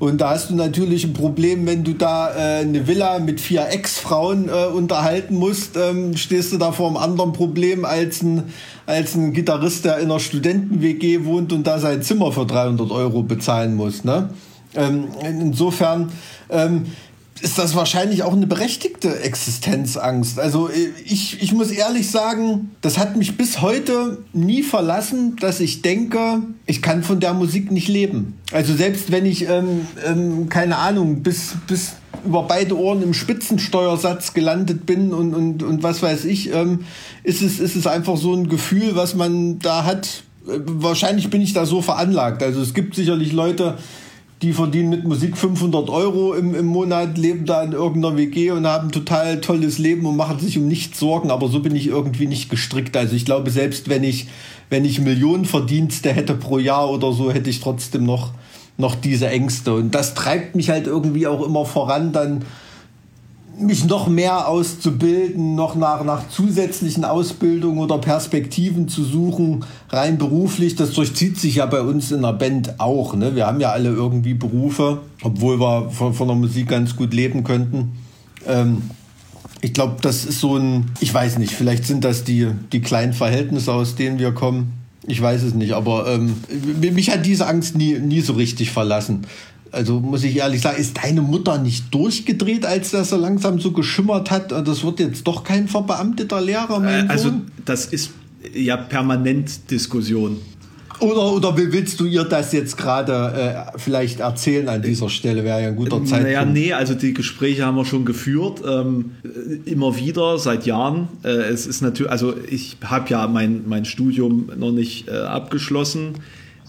[0.05, 3.69] Und da hast du natürlich ein Problem, wenn du da äh, eine Villa mit vier
[3.71, 8.53] Ex-Frauen äh, unterhalten musst, ähm, stehst du da vor einem anderen Problem als ein,
[8.85, 13.23] als ein Gitarrist, der in einer Studenten-WG wohnt und da sein Zimmer für 300 Euro
[13.23, 14.05] bezahlen muss.
[14.05, 14.29] Ne?
[14.75, 16.13] Ähm, insofern
[16.51, 16.85] ähm,
[17.41, 20.39] ist das wahrscheinlich auch eine berechtigte Existenzangst.
[20.39, 25.61] Also äh, ich, ich muss ehrlich sagen, das hat mich bis heute nie verlassen, dass
[25.61, 28.39] ich denke, ich kann von der Musik nicht leben.
[28.53, 31.95] Also selbst wenn ich, ähm, ähm, keine Ahnung, bis, bis
[32.25, 36.85] über beide Ohren im Spitzensteuersatz gelandet bin und, und, und was weiß ich, ähm,
[37.23, 40.23] ist, es, ist es einfach so ein Gefühl, was man da hat.
[40.47, 42.43] Äh, Wahrscheinlich bin ich da so veranlagt.
[42.43, 43.77] Also es gibt sicherlich Leute,
[44.45, 48.67] die verdienen mit Musik 500 Euro im, im Monat, leben da in irgendeiner WG und
[48.67, 51.31] haben total tolles Leben und machen sich um nichts Sorgen.
[51.31, 52.95] Aber so bin ich irgendwie nicht gestrickt.
[52.95, 54.27] Also ich glaube, selbst wenn ich,
[54.69, 58.33] wenn ich Millionen Verdienste hätte pro Jahr oder so, hätte ich trotzdem noch,
[58.77, 59.73] noch diese Ängste.
[59.73, 62.45] Und das treibt mich halt irgendwie auch immer voran, dann
[63.59, 70.75] mich noch mehr auszubilden, noch nach, nach zusätzlichen Ausbildungen oder Perspektiven zu suchen, rein beruflich.
[70.75, 73.15] Das durchzieht sich ja bei uns in der Band auch.
[73.15, 73.35] Ne?
[73.35, 77.45] Wir haben ja alle irgendwie Berufe, obwohl wir von, von der Musik ganz gut leben
[77.45, 77.93] könnten.
[78.47, 78.83] Ähm,
[79.61, 83.15] ich glaube, das ist so ein, ich weiß nicht, vielleicht sind das die, die kleinen
[83.15, 84.75] Verhältnisse, aus denen wir kommen.
[85.07, 86.37] Ich weiß es nicht, aber ähm,
[86.95, 89.27] mich hat diese Angst nie, nie so richtig verlassen.
[89.75, 93.73] Also muss ich ehrlich sagen, ist deine Mutter nicht durchgedreht, als das so langsam so
[93.73, 94.53] geschimmert hat?
[94.53, 97.43] Das wird jetzt doch kein verbeamteter Lehrer, mein Äh, also Sohn?
[97.65, 98.11] das ist
[98.55, 100.39] ja permanent Diskussion.
[101.01, 105.43] Oder, oder willst du ihr das jetzt gerade äh, vielleicht erzählen an dieser Stelle?
[105.43, 106.23] Wäre ja ein guter Zeitpunkt.
[106.23, 111.09] Naja, nee, also die Gespräche haben wir schon geführt, ähm, äh, immer wieder, seit Jahren.
[111.25, 116.15] Äh, es ist natürlich, also ich habe ja mein, mein Studium noch nicht äh, abgeschlossen.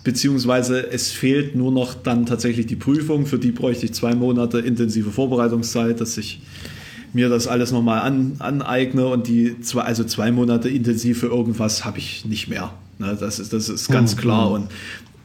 [0.06, 3.26] Beziehungsweise es fehlt nur noch dann tatsächlich die Prüfung.
[3.26, 6.39] Für die bräuchte ich zwei Monate intensive Vorbereitungszeit, dass ich
[7.12, 11.84] mir das alles nochmal an, aneigne und die zwei, also zwei Monate intensiv für irgendwas
[11.84, 12.72] habe ich nicht mehr.
[13.00, 14.20] Ne, das, ist, das ist ganz mhm.
[14.20, 14.52] klar.
[14.52, 14.68] Und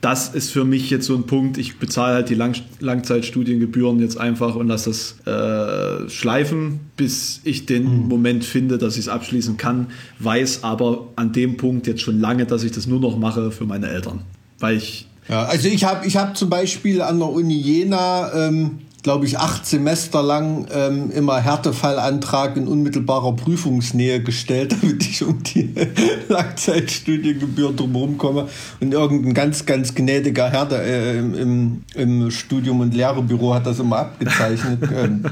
[0.01, 1.59] das ist für mich jetzt so ein Punkt.
[1.59, 7.66] Ich bezahle halt die Lang Langzeitstudiengebühren jetzt einfach und lasse das äh, schleifen, bis ich
[7.66, 8.09] den mhm.
[8.09, 9.88] Moment finde, dass ich es abschließen kann.
[10.21, 13.66] Weiß aber an dem Punkt jetzt schon lange, dass ich das nur noch mache für
[13.66, 14.21] meine Eltern.
[14.61, 15.07] Weil ich.
[15.29, 18.33] Ja, also ich habe ich hab zum Beispiel an der Uni Jena.
[18.33, 25.23] Ähm glaube ich, acht Semester lang ähm, immer Härtefallantrag in unmittelbarer Prüfungsnähe gestellt, damit ich
[25.23, 25.75] um die
[26.29, 28.49] Langzeitstudiengebühr drumherum komme.
[28.81, 33.99] Und irgendein ganz, ganz gnädiger Härte äh, im, im Studium- und Lehrerbüro hat das immer
[33.99, 34.79] abgezeichnet.
[34.94, 35.25] ähm,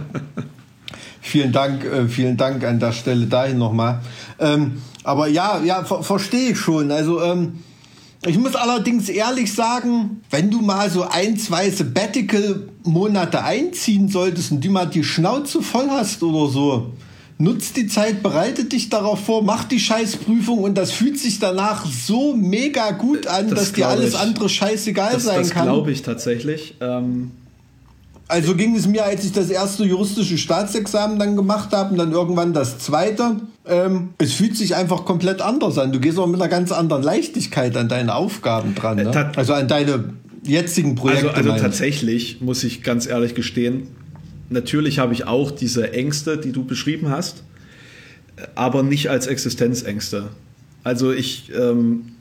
[1.21, 4.01] vielen Dank, äh, vielen Dank an der Stelle dahin nochmal.
[4.39, 6.91] Ähm, aber ja, ja, ver verstehe ich schon.
[6.91, 7.61] Also, ähm,
[8.27, 14.65] ich muss allerdings ehrlich sagen, wenn du mal so ein, zwei Sabbatical-Monate einziehen solltest und
[14.65, 16.93] die mal die Schnauze voll hast oder so,
[17.39, 21.87] nutzt die Zeit, bereite dich darauf vor, mach die Scheißprüfung und das fühlt sich danach
[21.87, 24.19] so mega gut an, das dass dir alles ich.
[24.19, 25.67] andere scheißegal das, sein das kann.
[25.67, 26.75] Das glaube ich tatsächlich.
[26.81, 27.31] Ähm
[28.27, 32.13] also ging es mir, als ich das erste juristische Staatsexamen dann gemacht habe und dann
[32.13, 33.37] irgendwann das zweite.
[33.69, 35.93] Ähm, es fühlt sich einfach komplett anders an.
[35.93, 38.97] Du gehst auch mit einer ganz anderen Leichtigkeit an deine Aufgaben dran.
[38.97, 39.11] Ne?
[39.15, 41.35] Äh, also an deine jetzigen Projekte.
[41.35, 43.89] Also, also tatsächlich muss ich ganz ehrlich gestehen,
[44.49, 47.43] natürlich habe ich auch diese Ängste, die du beschrieben hast,
[48.55, 50.29] aber nicht als Existenzängste.
[50.85, 52.13] Also ich ähm,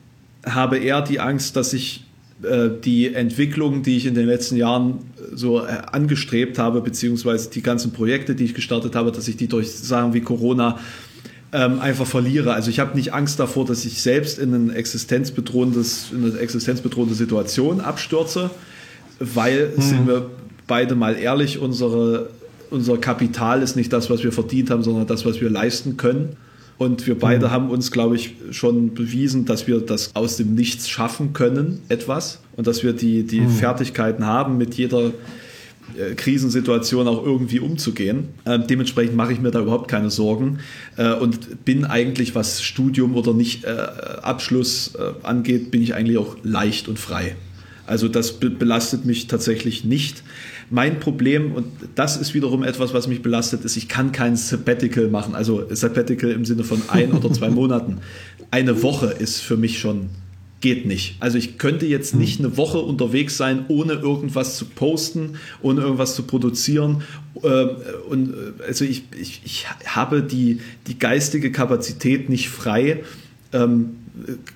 [0.45, 2.03] habe eher die Angst, dass ich
[2.43, 7.49] äh, die Entwicklung, die ich in den letzten Jahren äh, so äh, angestrebt habe, beziehungsweise
[7.49, 10.79] die ganzen Projekte, die ich gestartet habe, dass ich die durch Sachen wie Corona
[11.53, 12.53] ähm, einfach verliere.
[12.53, 17.15] Also ich habe nicht Angst davor, dass ich selbst in, ein existenzbedrohendes, in eine existenzbedrohende
[17.15, 18.49] Situation abstürze,
[19.19, 19.81] weil, hm.
[19.81, 20.29] sind wir
[20.67, 22.29] beide mal ehrlich, unsere,
[22.69, 26.35] unser Kapital ist nicht das, was wir verdient haben, sondern das, was wir leisten können.
[26.77, 27.51] Und wir beide mhm.
[27.51, 32.39] haben uns, glaube ich, schon bewiesen, dass wir das aus dem Nichts schaffen können, etwas.
[32.55, 33.49] Und dass wir die, die mhm.
[33.49, 35.11] Fertigkeiten haben, mit jeder
[36.15, 38.29] Krisensituation auch irgendwie umzugehen.
[38.45, 40.59] Äh, dementsprechend mache ich mir da überhaupt keine Sorgen
[40.97, 46.17] äh, und bin eigentlich, was Studium oder nicht äh, Abschluss äh, angeht, bin ich eigentlich
[46.17, 47.35] auch leicht und frei.
[47.85, 50.21] Also das be belastet mich tatsächlich nicht.
[50.69, 55.07] Mein Problem, und das ist wiederum etwas, was mich belastet, ist, ich kann kein Sabbatical
[55.07, 55.33] machen.
[55.33, 57.99] Also Sabbatical im Sinne von ein oder zwei Monaten.
[58.51, 60.09] Eine Woche ist für mich schon
[60.59, 61.17] geht nicht.
[61.19, 66.15] Also ich könnte jetzt nicht eine Woche unterwegs sein, ohne irgendwas zu posten, ohne irgendwas
[66.15, 67.03] zu produzieren.
[67.43, 67.69] Ähm,
[68.09, 73.03] und äh, also ich, ich, ich habe die, die geistige Kapazität nicht frei,
[73.53, 73.97] ähm,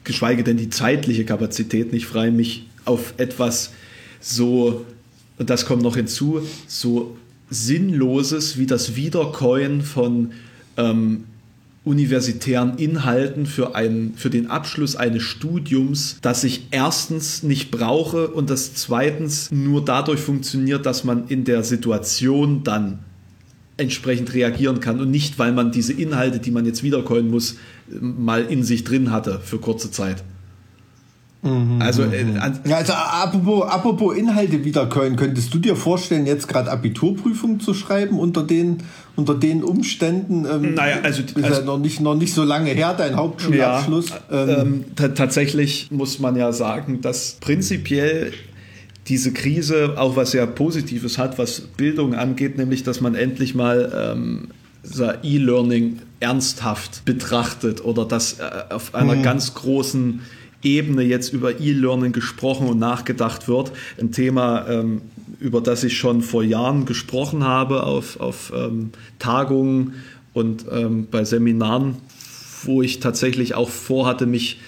[0.04, 3.72] geschweige denn die zeitliche Kapazität nicht frei, mich auf etwas
[4.20, 4.86] so
[5.42, 7.18] und das kommt noch hinzu, so
[7.50, 10.34] Sinnloses wie das Wiederkäuen von
[10.78, 11.24] ähm,
[11.84, 18.50] universitären Inhalten für, einen, für den Abschluss eines Studiums, das ich erstens nicht brauche und
[18.52, 23.00] das zweitens nur dadurch funktioniert, dass man in der Situation dann
[23.78, 27.56] entsprechend reagieren kann und nicht, weil man diese Inhalte, die man jetzt wiederkäuen muss,
[27.90, 30.24] mal in sich drin hatte für kurze Zeit.
[31.44, 32.40] Mhm, also, äh, mhm.
[32.40, 38.44] also apropos, apropos Inhalte wiederkäuen, könntest du dir vorstellen, jetzt gerade Abiturprüfung zu schreiben unter
[38.44, 38.78] den,
[39.16, 40.46] unter den Umständen?
[40.46, 44.10] Ähm, naja, also, ist also, ja noch nicht, noch nicht so lange her, dein Hauptschulabschluss.
[44.10, 48.34] Ja, ähm, ähm, tatsächlich muss man ja sagen, dass prinzipiell
[49.08, 54.14] diese Krise auch was sehr Positives hat, was Bildung angeht, nämlich dass man endlich mal
[54.16, 54.50] ähm,
[55.24, 59.24] E-Learning ernsthaft betrachtet oder das äh, auf einer mhm.
[59.24, 60.22] ganz großen
[60.64, 63.72] Ebene jetzt über E-Learning gesprochen und nachgedacht wird.
[64.00, 65.02] Ein Thema, ähm,
[65.40, 69.94] über das ich schon vor Jahren gesprochen habe auf, auf ähm, Tagungen
[70.34, 71.96] und ähm, bei Seminaren,
[72.64, 74.60] wo ich tatsächlich auch vorhatte, mich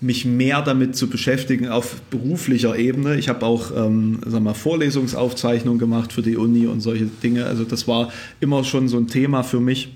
[0.00, 3.16] mich mehr damit zu beschäftigen auf beruflicher Ebene.
[3.16, 7.46] Ich habe auch ähm, sag mal, Vorlesungsaufzeichnungen gemacht für die Uni und solche Dinge.
[7.46, 9.93] Also das war immer schon so ein Thema für mich.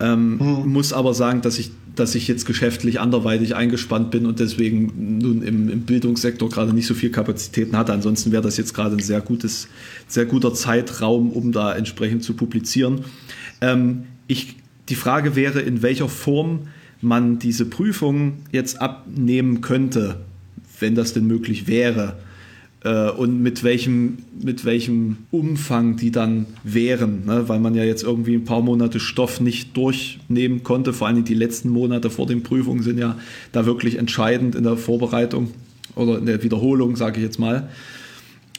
[0.00, 0.72] Ähm, mhm.
[0.72, 5.42] Muss aber sagen, dass ich dass ich jetzt geschäftlich anderweitig eingespannt bin und deswegen nun
[5.42, 7.92] im, im Bildungssektor gerade nicht so viel Kapazitäten hatte.
[7.92, 9.68] Ansonsten wäre das jetzt gerade ein sehr gutes,
[10.06, 13.00] sehr guter Zeitraum, um da entsprechend zu publizieren.
[13.60, 14.56] Ähm, ich,
[14.88, 16.68] die Frage wäre, in welcher Form
[17.00, 20.20] man diese Prüfung jetzt abnehmen könnte,
[20.78, 22.16] wenn das denn möglich wäre
[22.84, 27.48] äh, und mit welchem, mit welchem Umfang die dann wären, ne?
[27.48, 30.92] weil man ja jetzt irgendwie ein paar Monate Stoff nicht durchnehmen konnte.
[30.92, 33.16] Vor allem die letzten Monate vor den Prüfungen sind ja
[33.52, 35.50] da wirklich entscheidend in der Vorbereitung.
[35.96, 37.68] oder eine Wiederholung, sage ich jetzt mal.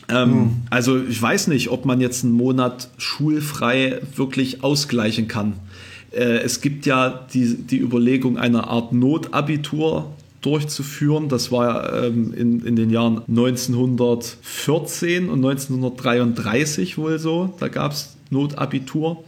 [0.10, 0.52] Ähm, mhm.
[0.70, 5.54] Also ich weiß nicht, ob man jetzt einen Monat schulfrei wirklich ausgleichen kann.
[6.12, 11.30] Äh, es gibt ja die, die Überlegung, eine Art Notabitur durchzuführen.
[11.30, 17.54] Das war ähm, in, in den Jahren 1914 und 1933 wohl so.
[17.60, 19.24] Da gab es Notabitur.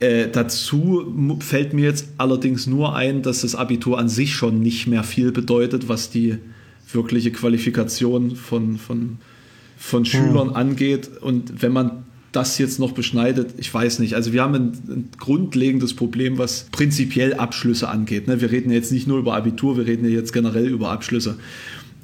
[0.00, 4.86] Äh, dazu fällt mir jetzt allerdings nur ein, dass das Abitur an sich schon nicht
[4.86, 6.38] mehr viel bedeutet, was die
[6.92, 9.18] wirkliche Qualifikation von, von,
[9.78, 10.56] von Schülern hm.
[10.56, 11.10] angeht.
[11.20, 12.03] Und wenn man
[12.34, 14.14] das jetzt noch beschneidet, ich weiß nicht.
[14.14, 18.26] Also wir haben ein, ein grundlegendes Problem, was prinzipiell Abschlüsse angeht.
[18.26, 18.40] Ne?
[18.40, 21.36] Wir reden jetzt nicht nur über Abitur, wir reden jetzt generell über Abschlüsse.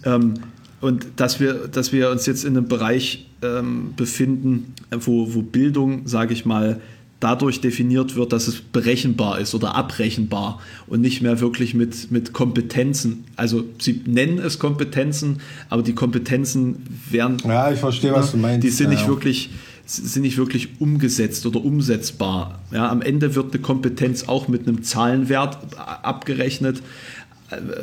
[0.05, 0.35] Ähm,
[0.81, 6.07] und dass wir, dass wir uns jetzt in einem Bereich ähm, befinden, wo, wo Bildung,
[6.07, 6.81] sage ich mal,
[7.21, 12.33] dadurch definiert wird, dass es berechenbar ist oder abrechenbar und nicht mehr wirklich mit, mit
[12.33, 13.25] Kompetenzen.
[13.37, 17.37] Also sie nennen es Kompetenzen, aber die Kompetenzen werden.
[17.45, 18.65] Ja, ich verstehe, was du meinst.
[18.65, 19.51] Die sind ja, nicht wirklich
[19.97, 22.61] sind nicht wirklich umgesetzt oder umsetzbar.
[22.71, 26.83] Ja, am Ende wird eine Kompetenz auch mit einem Zahlenwert abgerechnet.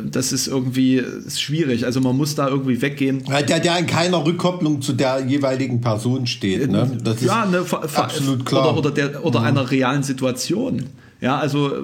[0.10, 1.86] Das ist irgendwie ist schwierig.
[1.86, 3.24] Also man muss da irgendwie weggehen.
[3.50, 6.72] Der, der in keiner Rückkopplung zu der jeweiligen Person steht.
[6.72, 6.98] Ne?
[7.04, 7.65] Das ja, ne,
[7.96, 8.70] absolut klar.
[8.70, 9.46] Oder, oder, der, oder mhm.
[9.46, 10.86] einer realen Situation.
[11.20, 11.76] Ja, also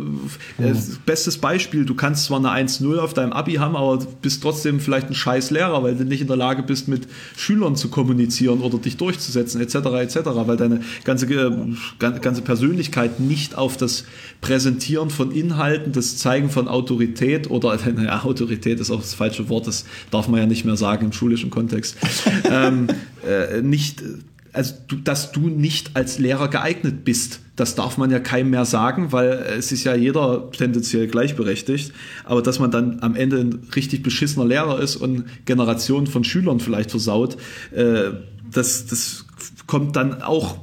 [0.60, 0.74] äh,
[1.08, 5.10] bestes Beispiel, du kannst zwar eine 1-0 auf deinem Abi haben, aber bist trotzdem vielleicht
[5.10, 8.78] ein scheiß Lehrer, weil du nicht in der Lage bist, mit Schülern zu kommunizieren oder
[8.78, 11.52] dich durchzusetzen, etc., etc., weil deine ganze, äh,
[11.98, 14.06] ganze Persönlichkeit nicht auf das
[14.42, 19.66] Präsentieren von Inhalten, das Zeigen von Autorität oder, naja, Autorität ist auch das falsche Wort,
[19.66, 21.98] das darf man ja nicht mehr sagen im schulischen Kontext,
[22.52, 22.88] ähm,
[23.28, 24.04] äh, nicht
[24.54, 27.42] also du, dass du nicht als Lehrer geeignet bist.
[27.56, 31.92] Das darf man ja keinem mehr sagen, weil es ist ja jeder tendenziell gleichberechtigt.
[32.24, 36.60] Aber dass man dann am Ende ein richtig beschissener Lehrer ist und Generationen von Schülern
[36.60, 37.38] vielleicht versaut,
[37.72, 38.12] äh,
[38.52, 39.26] das, das
[39.66, 40.58] kommt dann auch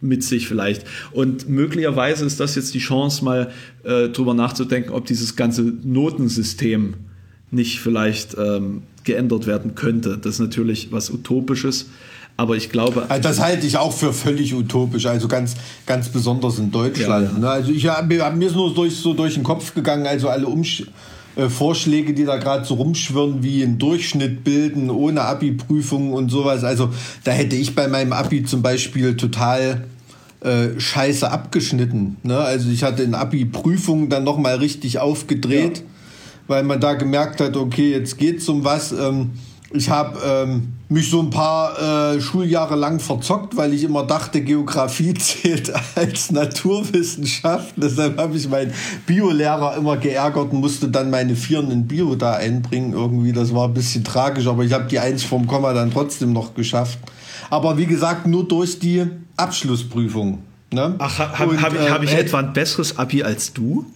[0.00, 0.84] mit sich vielleicht.
[1.12, 3.50] Und möglicherweise ist das jetzt die Chance, mal
[3.84, 6.94] äh, drüber nachzudenken, ob dieses ganze Notensystem
[7.50, 10.18] nicht vielleicht ähm, geändert werden könnte.
[10.18, 11.86] Das ist natürlich was Utopisches.
[12.36, 13.06] Aber ich glaube.
[13.08, 15.54] Also das halte ich auch für völlig utopisch, also ganz,
[15.86, 17.28] ganz besonders in Deutschland.
[17.28, 17.38] Ja, ja.
[17.38, 17.48] Ne?
[17.48, 20.84] Also ich habe mir ist nur durch, so durch den Kopf gegangen, also alle Umsch
[21.36, 26.64] äh, Vorschläge, die da gerade so rumschwirren, wie einen Durchschnitt bilden, ohne Abi-Prüfung und sowas.
[26.64, 26.90] Also
[27.22, 29.84] da hätte ich bei meinem Abi zum Beispiel total
[30.40, 32.16] äh, scheiße abgeschnitten.
[32.22, 32.38] Ne?
[32.38, 35.84] Also ich hatte in Abi-Prüfungen dann nochmal richtig aufgedreht, ja.
[36.48, 38.92] weil man da gemerkt hat, okay, jetzt geht's um was.
[38.92, 39.30] Ähm,
[39.72, 44.40] ich habe ähm, mich so ein paar äh, Schuljahre lang verzockt, weil ich immer dachte,
[44.40, 47.74] Geografie zählt als Naturwissenschaft.
[47.76, 48.72] Deshalb habe ich meinen
[49.06, 52.92] Biolehrer immer geärgert und musste dann meine Vieren in Bio da einbringen.
[52.92, 56.32] Irgendwie, das war ein bisschen tragisch, aber ich habe die Eins vom Komma dann trotzdem
[56.32, 56.98] noch geschafft.
[57.50, 60.38] Aber wie gesagt, nur durch die Abschlussprüfung.
[60.72, 60.94] Ne?
[60.98, 63.86] Ach, habe hab, hab ich äh, etwa ein besseres Abi als du?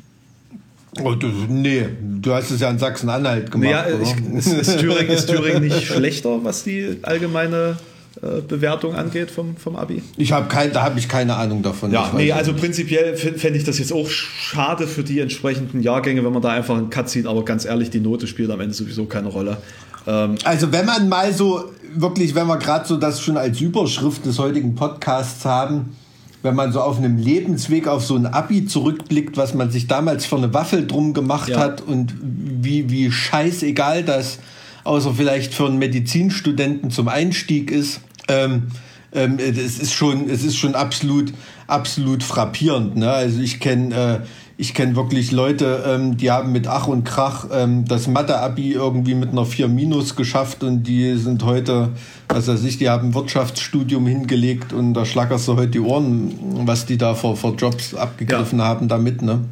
[1.04, 3.70] Oh, du, nee, du hast es ja in Sachsen-Anhalt gemacht.
[3.70, 3.96] Ja, naja,
[4.36, 7.76] ist, ist, Thüringen, ist Thüringen nicht schlechter, was die allgemeine
[8.22, 10.02] äh, Bewertung angeht vom, vom Abi?
[10.16, 11.92] Ich habe kein, da habe ich keine Ahnung davon.
[11.92, 12.60] Ja, nee, also nicht.
[12.60, 16.76] prinzipiell fände ich das jetzt auch schade für die entsprechenden Jahrgänge, wenn man da einfach
[16.76, 19.58] einen Cut zieht, aber ganz ehrlich, die Note spielt am Ende sowieso keine Rolle.
[20.06, 24.26] Ähm, also wenn man mal so wirklich, wenn wir gerade so das schon als Überschrift
[24.26, 25.96] des heutigen Podcasts haben,
[26.42, 30.26] wenn man so auf einem Lebensweg auf so ein Abi zurückblickt, was man sich damals
[30.26, 31.58] für eine Waffel drum gemacht ja.
[31.58, 34.38] hat und wie, wie scheißegal das,
[34.84, 38.00] außer vielleicht für einen Medizinstudenten zum Einstieg ist.
[38.28, 38.68] Ähm,
[39.12, 41.32] ähm, es ist schon, es ist schon absolut,
[41.66, 42.96] absolut frappierend.
[42.96, 43.10] Ne?
[43.10, 44.26] Also ich kenne äh,
[44.60, 49.14] ich kenne wirklich Leute, ähm, die haben mit Ach und Krach ähm, das Mathe-Abi irgendwie
[49.14, 51.90] mit einer 4 Minus geschafft und die sind heute,
[52.28, 56.66] was weiß ich, die haben ein Wirtschaftsstudium hingelegt und da schlackerst du heute die Ohren,
[56.66, 58.64] was die da vor, vor Jobs abgegriffen ja.
[58.64, 59.44] haben damit, ne?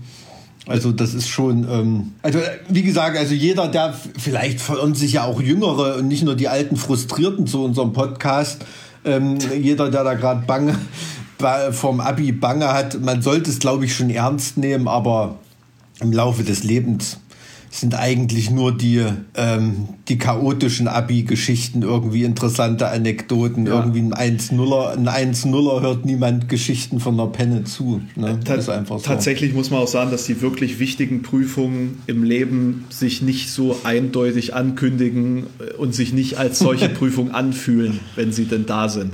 [0.66, 5.24] Also das ist schon, ähm, also wie gesagt, also jeder, der vielleicht verirren sich ja
[5.24, 8.64] auch Jüngere und nicht nur die alten Frustrierten zu unserem Podcast,
[9.04, 10.76] ähm, jeder, der da gerade bange
[11.72, 15.36] vom Abi Bange hat, man sollte es, glaube ich, schon ernst nehmen, aber
[16.00, 17.18] im Laufe des Lebens
[17.70, 23.66] sind eigentlich nur die, ähm, die chaotischen Abi-Geschichten irgendwie interessante Anekdoten.
[23.66, 23.80] Ja.
[23.80, 28.00] Irgendwie ein 1-0er, ein 1-0er hört niemand Geschichten von der Penne zu.
[28.14, 28.40] Ne?
[28.44, 29.04] Ta ist einfach so.
[29.04, 33.76] Tatsächlich muss man auch sagen, dass die wirklich wichtigen Prüfungen im Leben sich nicht so
[33.84, 39.12] eindeutig ankündigen und sich nicht als solche Prüfung anfühlen, wenn sie denn da sind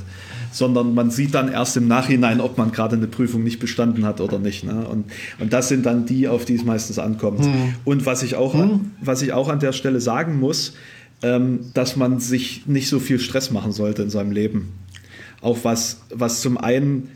[0.53, 4.21] sondern man sieht dann erst im Nachhinein, ob man gerade eine Prüfung nicht bestanden hat
[4.21, 4.65] oder nicht.
[4.65, 4.87] Ne?
[4.87, 5.07] Und,
[5.41, 7.45] und das sind dann die, auf die es meistens ankommt.
[7.45, 7.75] Hm.
[7.85, 8.93] Und was ich, auch, hm.
[9.01, 10.75] was ich auch an der Stelle sagen muss,
[11.23, 14.73] ähm, dass man sich nicht so viel Stress machen sollte in seinem Leben.
[15.41, 17.09] Auch was, was zum einen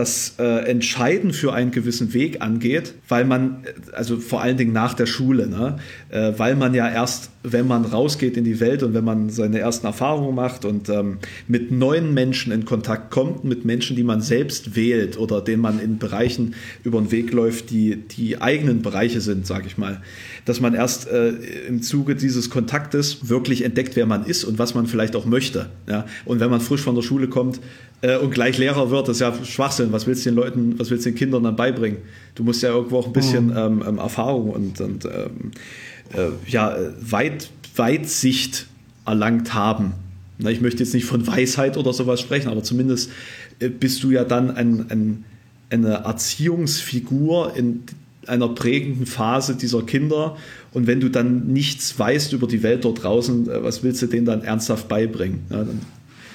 [0.00, 4.94] das äh, Entscheiden für einen gewissen Weg angeht, weil man, also vor allen Dingen nach
[4.94, 5.76] der Schule, ne,
[6.08, 9.58] äh, weil man ja erst, wenn man rausgeht in die Welt und wenn man seine
[9.58, 14.22] ersten Erfahrungen macht und ähm, mit neuen Menschen in Kontakt kommt, mit Menschen, die man
[14.22, 19.20] selbst wählt oder denen man in Bereichen über den Weg läuft, die die eigenen Bereiche
[19.20, 20.00] sind, sage ich mal,
[20.44, 21.30] dass man erst äh,
[21.68, 25.70] im Zuge dieses Kontaktes wirklich entdeckt, wer man ist und was man vielleicht auch möchte.
[25.88, 26.06] Ja?
[26.24, 27.60] Und wenn man frisch von der Schule kommt,
[28.02, 29.92] äh, und gleich Lehrer wird, das ist ja Schwachsinn.
[29.92, 31.98] Was willst du den Leuten, was willst du den Kindern dann beibringen?
[32.34, 33.56] Du musst ja irgendwo auch ein bisschen mhm.
[33.56, 35.50] ähm, ähm Erfahrung und, und ähm,
[36.14, 38.66] äh, ja, Weit, Weitsicht
[39.04, 39.92] erlangt haben.
[40.38, 43.10] Na, ich möchte jetzt nicht von Weisheit oder sowas sprechen, aber zumindest
[43.58, 45.24] äh, bist du ja dann ein, ein,
[45.68, 47.82] eine Erziehungsfigur in
[48.26, 50.36] einer prägenden Phase dieser Kinder.
[50.72, 54.06] Und wenn du dann nichts weißt über die Welt dort draußen, äh, was willst du
[54.06, 55.40] denen dann ernsthaft beibringen?
[55.50, 55.80] Ja, dann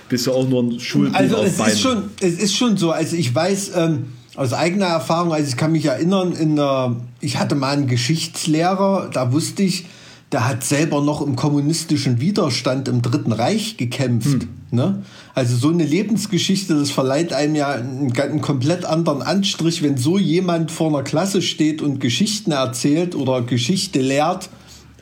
[0.10, 2.92] bist du auch nur ein Schulbuch also es Ist schon, es ist schon so.
[2.92, 4.06] Also ich weiß ähm,
[4.36, 9.10] aus eigener Erfahrung, also ich kann mich erinnern, in der, ich hatte mal einen Geschichtslehrer,
[9.12, 9.86] da wusste ich,
[10.32, 14.44] der hat selber noch im kommunistischen Widerstand im Dritten Reich gekämpft.
[14.44, 14.50] Hm.
[14.72, 15.04] Ne?
[15.36, 20.18] Also so eine Lebensgeschichte, das verleiht einem ja einen, einen, komplett anderen Anstrich, wenn so
[20.18, 24.50] jemand vor einer Klasse steht und Geschichten erzählt oder Geschichte lehrt,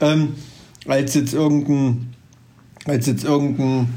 [0.01, 0.29] ähm,
[0.87, 2.12] als jetzt irgendein
[2.85, 3.87] als jetzt irgendein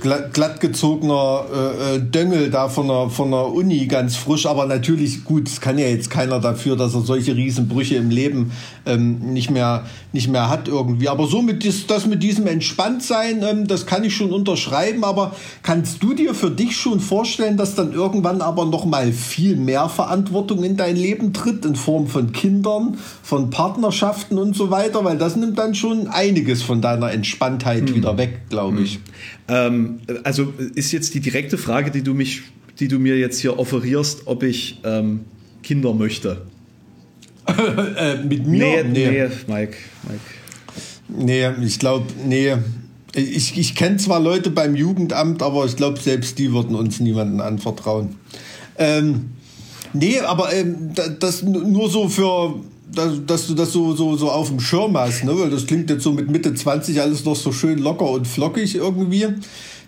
[0.00, 5.48] glattgezogener äh, äh, Döngel da von der, von der Uni ganz frisch, aber natürlich gut,
[5.48, 8.52] es kann ja jetzt keiner dafür, dass er solche Riesenbrüche im Leben
[8.86, 11.08] ähm, nicht, mehr, nicht mehr hat irgendwie.
[11.08, 15.34] Aber so mit dies, das mit diesem Entspanntsein, ähm, das kann ich schon unterschreiben, aber
[15.62, 19.88] kannst du dir für dich schon vorstellen, dass dann irgendwann aber noch mal viel mehr
[19.88, 25.18] Verantwortung in dein Leben tritt, in Form von Kindern, von Partnerschaften und so weiter, weil
[25.18, 27.94] das nimmt dann schon einiges von deiner Entspanntheit hm.
[27.94, 28.94] wieder weg, glaube ich.
[28.94, 29.00] Hm.
[29.48, 32.42] Ähm, also ist jetzt die direkte Frage, die du mich,
[32.78, 35.20] die du mir jetzt hier offerierst, ob ich ähm,
[35.62, 36.42] Kinder möchte.
[37.96, 38.84] äh, mit mir?
[38.84, 40.20] Nee, nee, nee Mike, Mike.
[41.08, 42.54] Nee, ich glaube, nee.
[43.14, 47.40] Ich, ich kenne zwar Leute beim Jugendamt, aber ich glaube, selbst die würden uns niemanden
[47.40, 48.16] anvertrauen.
[48.76, 49.30] Ähm,
[49.94, 52.60] nee, aber ähm, das nur so für
[52.92, 55.38] dass, dass du das so, so, so auf dem Schirm hast, ne?
[55.38, 58.74] Weil das klingt jetzt so mit Mitte 20 alles noch so schön locker und flockig
[58.74, 59.26] irgendwie.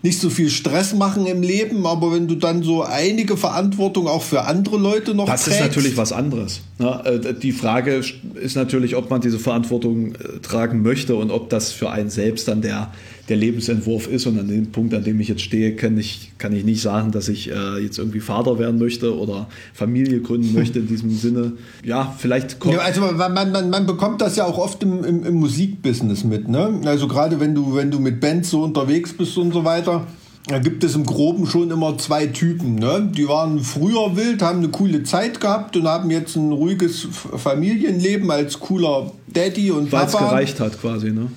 [0.03, 4.23] Nicht so viel Stress machen im Leben, aber wenn du dann so einige Verantwortung auch
[4.23, 6.63] für andere Leute noch Das trägst, ist natürlich was anderes.
[6.79, 7.03] Ne?
[7.05, 8.03] Äh, die Frage
[8.35, 12.49] ist natürlich, ob man diese Verantwortung äh, tragen möchte und ob das für einen selbst
[12.49, 12.91] dann der,
[13.31, 14.27] der Lebensentwurf ist.
[14.27, 17.13] Und an dem Punkt, an dem ich jetzt stehe, kann ich, kann ich nicht sagen,
[17.13, 21.53] dass ich äh, jetzt irgendwie Vater werden möchte oder Familie gründen möchte in diesem Sinne.
[21.85, 22.75] Ja, vielleicht kommt.
[22.75, 26.49] Ja, also man, man, man bekommt das ja auch oft im, im, im Musikbusiness mit.
[26.49, 26.81] Ne?
[26.85, 30.07] Also gerade wenn du, wenn du mit Bands so unterwegs bist und so weiter.
[30.47, 32.77] Da gibt es im Groben schon immer zwei Typen.
[32.77, 33.09] Ne?
[33.15, 37.07] Die waren früher wild, haben eine coole Zeit gehabt und haben jetzt ein ruhiges
[37.37, 40.15] Familienleben als cooler Daddy und Weil Papa.
[40.15, 41.29] Weil es gereicht hat quasi, ne?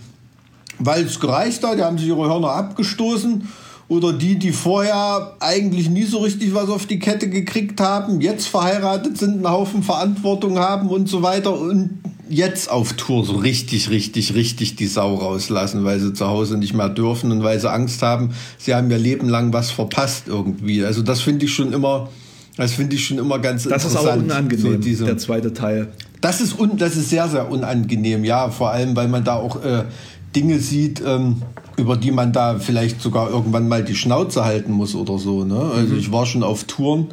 [0.86, 3.47] Weil es gereicht hat, die haben sich ihre Hörner abgestoßen.
[3.89, 8.47] Oder die, die vorher eigentlich nie so richtig was auf die Kette gekriegt haben, jetzt
[8.47, 13.89] verheiratet sind, einen Haufen Verantwortung haben und so weiter und jetzt auf Tour so richtig,
[13.89, 17.69] richtig, richtig die Sau rauslassen, weil sie zu Hause nicht mehr dürfen und weil sie
[17.69, 20.84] Angst haben, sie haben ihr Leben lang was verpasst irgendwie.
[20.84, 22.09] Also das finde ich schon immer,
[22.57, 23.95] das finde ich schon immer ganz das interessant.
[23.95, 25.91] Das ist aber unangenehm, so diese, der zweite Teil.
[26.21, 29.61] Das ist, un, das ist sehr, sehr unangenehm, ja, vor allem, weil man da auch
[29.63, 29.84] äh,
[30.36, 31.41] Dinge sieht, ähm,
[31.77, 35.43] über die man da vielleicht sogar irgendwann mal die Schnauze halten muss oder so.
[35.43, 35.59] Ne?
[35.59, 35.99] Also mhm.
[35.99, 37.07] ich war schon auf Touren,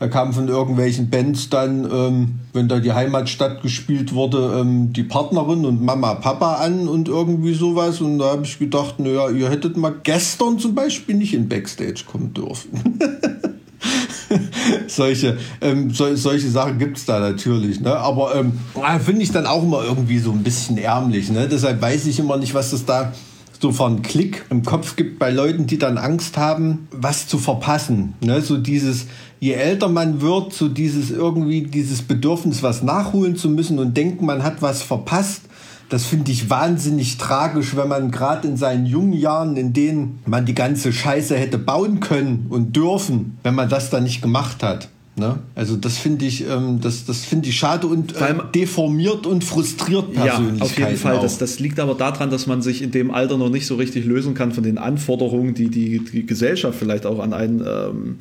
[0.00, 5.02] da kamen von irgendwelchen Bands dann, ähm, wenn da die Heimatstadt gespielt wurde, ähm, die
[5.02, 8.00] Partnerin und Mama, Papa an und irgendwie sowas.
[8.00, 12.04] Und da habe ich gedacht, naja, ihr hättet mal gestern zum Beispiel nicht in Backstage
[12.10, 12.70] kommen dürfen.
[14.86, 17.80] solche, ähm, so, solche Sachen gibt es da natürlich.
[17.80, 17.96] Ne?
[17.96, 18.52] Aber ähm,
[19.04, 21.30] finde ich dann auch immer irgendwie so ein bisschen ärmlich.
[21.30, 21.48] Ne?
[21.48, 23.12] Deshalb weiß ich immer nicht, was das da
[23.60, 27.38] so für einen Klick im Kopf gibt bei Leuten, die dann Angst haben, was zu
[27.38, 28.14] verpassen.
[28.22, 28.40] Ne?
[28.40, 29.06] So dieses,
[29.38, 34.24] je älter man wird, so dieses irgendwie, dieses Bedürfnis, was nachholen zu müssen und denken,
[34.24, 35.42] man hat was verpasst
[35.90, 40.46] das finde ich wahnsinnig tragisch, wenn man gerade in seinen jungen Jahren, in denen man
[40.46, 44.88] die ganze Scheiße hätte bauen können und dürfen, wenn man das dann nicht gemacht hat.
[45.20, 45.38] Ne?
[45.54, 50.14] Also das finde ich, ähm, das, das finde ich schade und äh, deformiert und frustriert
[50.14, 50.56] Persönlichkeiten.
[50.56, 51.20] Ja, auf jeden Fall.
[51.20, 54.06] Das, das liegt aber daran, dass man sich in dem Alter noch nicht so richtig
[54.06, 58.16] lösen kann von den Anforderungen, die die, die Gesellschaft vielleicht auch an einen ähm,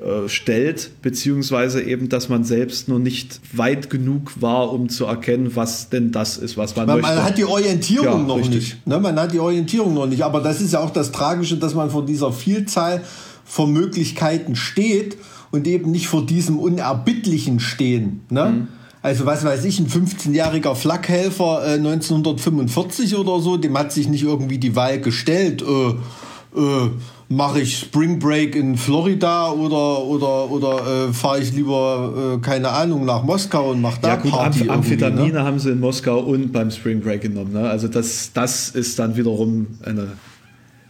[0.00, 5.54] äh, stellt, beziehungsweise eben, dass man selbst noch nicht weit genug war, um zu erkennen,
[5.56, 7.16] was denn das ist, was man Weil möchte.
[7.16, 8.54] Man hat die Orientierung ja, noch richtig.
[8.54, 8.86] nicht.
[8.86, 8.98] Ne?
[8.98, 10.22] Man hat die Orientierung noch nicht.
[10.22, 13.02] Aber das ist ja auch das Tragische, dass man vor dieser Vielzahl
[13.44, 15.18] von Möglichkeiten steht
[15.50, 18.20] und eben nicht vor diesem Unerbittlichen stehen.
[18.30, 18.44] Ne?
[18.44, 18.68] Mhm.
[19.02, 24.22] Also was weiß ich, ein 15-jähriger Flakhelfer äh, 1945 oder so, dem hat sich nicht
[24.22, 26.90] irgendwie die Wahl gestellt, äh, äh,
[27.30, 32.70] mache ich Spring Break in Florida oder oder oder äh, fahre ich lieber äh, keine
[32.70, 35.44] Ahnung nach Moskau und mache da ja, gut, Party Amph Amphetamine ne?
[35.44, 37.52] haben sie in Moskau und beim Spring Break genommen.
[37.52, 37.70] Ne?
[37.70, 40.08] Also das das ist dann wiederum eine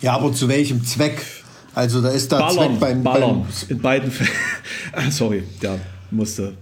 [0.00, 1.22] ja, aber zu welchem Zweck?
[1.74, 3.42] Also da ist da Ballern, Zweck beim, Ballern.
[3.42, 4.30] beim in beiden Fällen.
[5.10, 5.76] Sorry, ja,
[6.10, 6.54] musste.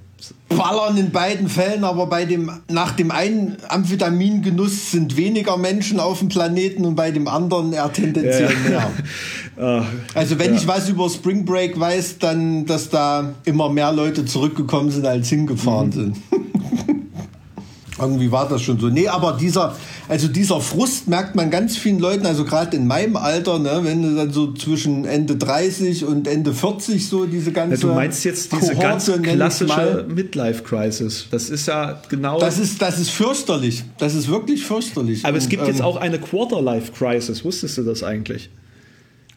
[0.49, 6.19] Ballern in beiden Fällen, aber bei dem nach dem einen Amphetamingenuss sind weniger Menschen auf
[6.19, 8.69] dem Planeten und bei dem anderen eher tendenziell ja.
[8.69, 8.91] mehr.
[9.61, 9.85] Ah,
[10.15, 10.61] also wenn ja.
[10.61, 15.31] ich was über Spring Break weiß, dann dass da immer mehr Leute zurückgekommen sind als
[15.31, 15.93] hingefahren mhm.
[15.93, 16.17] sind.
[17.99, 18.89] Irgendwie war das schon so.
[18.89, 19.75] Nee, aber dieser,
[20.09, 24.03] also dieser Frust merkt man ganz vielen Leuten, also gerade in meinem Alter, ne, wenn
[24.03, 27.77] du dann so zwischen Ende 30 und Ende 40 so diese ganze.
[27.77, 31.27] Ja, du meinst jetzt diese Kohorte, ganz klassische Midlife-Crisis.
[31.31, 32.39] Das ist ja genau.
[32.39, 33.85] Das ist, das ist fürchterlich.
[33.99, 35.25] Das ist wirklich fürchterlich.
[35.25, 37.45] Aber es gibt ähm, jetzt auch eine Quarter-Life-Crisis.
[37.45, 38.51] Wusstest du das eigentlich?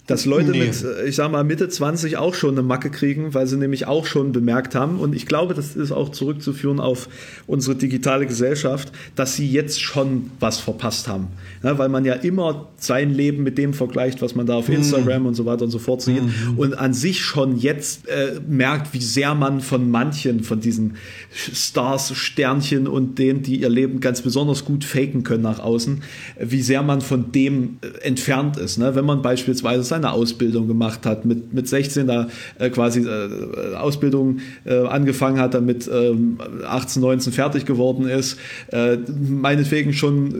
[0.08, 0.66] Dass Leute nee.
[0.66, 3.88] mit, äh, ich sag mal, Mitte 20 auch schon eine Macke kriegen, weil sie nämlich
[3.88, 7.08] auch schon bemerkt haben, und ich glaube, das ist auch zurückzuführen auf
[7.48, 11.28] unsere digitale Gesellschaft, dass sie jetzt schon was verpasst haben.
[11.64, 14.76] Ja, weil man ja immer sein Leben mit dem vergleicht, was man da auf mhm.
[14.76, 15.28] Instagram mhm.
[15.28, 16.58] und so weiter und so fort sieht mhm.
[16.58, 20.96] und an sich schon jetzt äh, merkt, wie sehr man von manchen von diesen
[21.32, 26.02] Stars, Sternchen und denen, die ihr Leben ganz besonders gut faken können nach außen,
[26.40, 28.78] wie sehr man von dem äh, entfernt ist.
[28.78, 28.96] Ne?
[28.96, 32.28] Wenn man beispielsweise seine Ausbildung gemacht hat, mit, mit 16 da
[32.60, 38.38] äh, quasi äh, Ausbildung äh, angefangen hat, damit 18, ähm, 19 fertig geworden ist,
[38.72, 38.98] äh,
[39.30, 40.34] meinetwegen schon äh,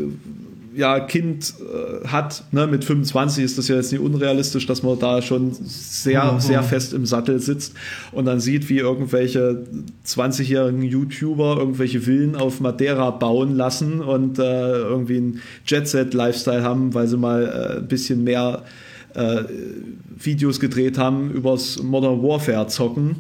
[0.74, 4.98] ja, Kind äh, hat, ne, mit 25 ist das ja jetzt nicht unrealistisch, dass man
[4.98, 6.40] da schon sehr, mhm.
[6.40, 7.74] sehr fest im Sattel sitzt
[8.14, 9.66] und dann sieht, wie irgendwelche
[10.08, 17.08] 20-jährigen YouTuber irgendwelche Villen auf Madeira bauen lassen und äh, irgendwie ein Jet-Set-Lifestyle haben, weil
[17.08, 18.64] sie mal äh, ein bisschen mehr
[19.14, 19.44] äh,
[20.18, 23.18] Videos gedreht haben übers Modern Warfare zocken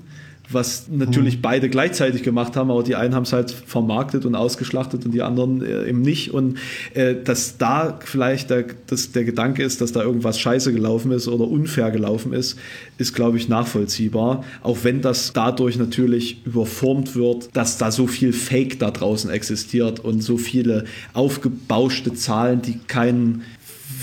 [0.54, 1.42] was natürlich mhm.
[1.42, 5.22] beide gleichzeitig gemacht haben, aber die einen haben es halt vermarktet und ausgeschlachtet und die
[5.22, 6.34] anderen äh, eben nicht.
[6.34, 6.58] Und
[6.94, 11.28] äh, dass da vielleicht der, dass der Gedanke ist, dass da irgendwas scheiße gelaufen ist
[11.28, 12.58] oder unfair gelaufen ist,
[12.98, 14.44] ist, glaube ich, nachvollziehbar.
[14.62, 20.00] Auch wenn das dadurch natürlich überformt wird, dass da so viel Fake da draußen existiert
[20.00, 23.44] und so viele aufgebauschte Zahlen, die keinen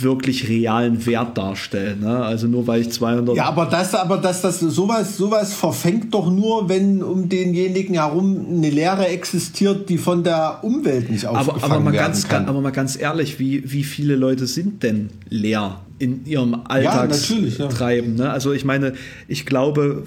[0.02, 2.00] wirklich realen Wert darstellen.
[2.00, 2.24] Ne?
[2.24, 3.36] Also nur weil ich 200.
[3.36, 8.46] Ja, aber das, aber das, das sowas, sowas verfängt doch nur, wenn um denjenigen herum
[8.50, 12.46] eine Leere existiert, die von der Umwelt nicht aufgefangen aber, aber mal werden ganz, kann.
[12.46, 18.16] Aber mal ganz ehrlich, wie, wie viele Leute sind denn leer in ihrem Alltagstreiben?
[18.16, 18.24] Ja, ja.
[18.24, 18.30] ne?
[18.30, 18.94] Also ich meine,
[19.26, 20.04] ich glaube,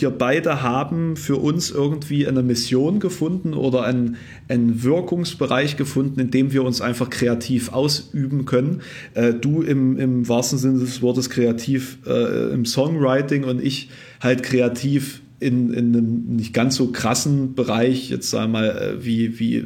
[0.00, 4.16] wir beide haben für uns irgendwie eine Mission gefunden oder einen,
[4.48, 8.82] einen Wirkungsbereich gefunden, in dem wir uns einfach kreativ ausüben können.
[9.14, 13.90] Äh, du im, im wahrsten Sinne des Wortes kreativ äh, im Songwriting und ich
[14.20, 19.04] halt kreativ in, in einem nicht ganz so krassen Bereich, jetzt sagen wir mal, äh,
[19.04, 19.64] wie, wie,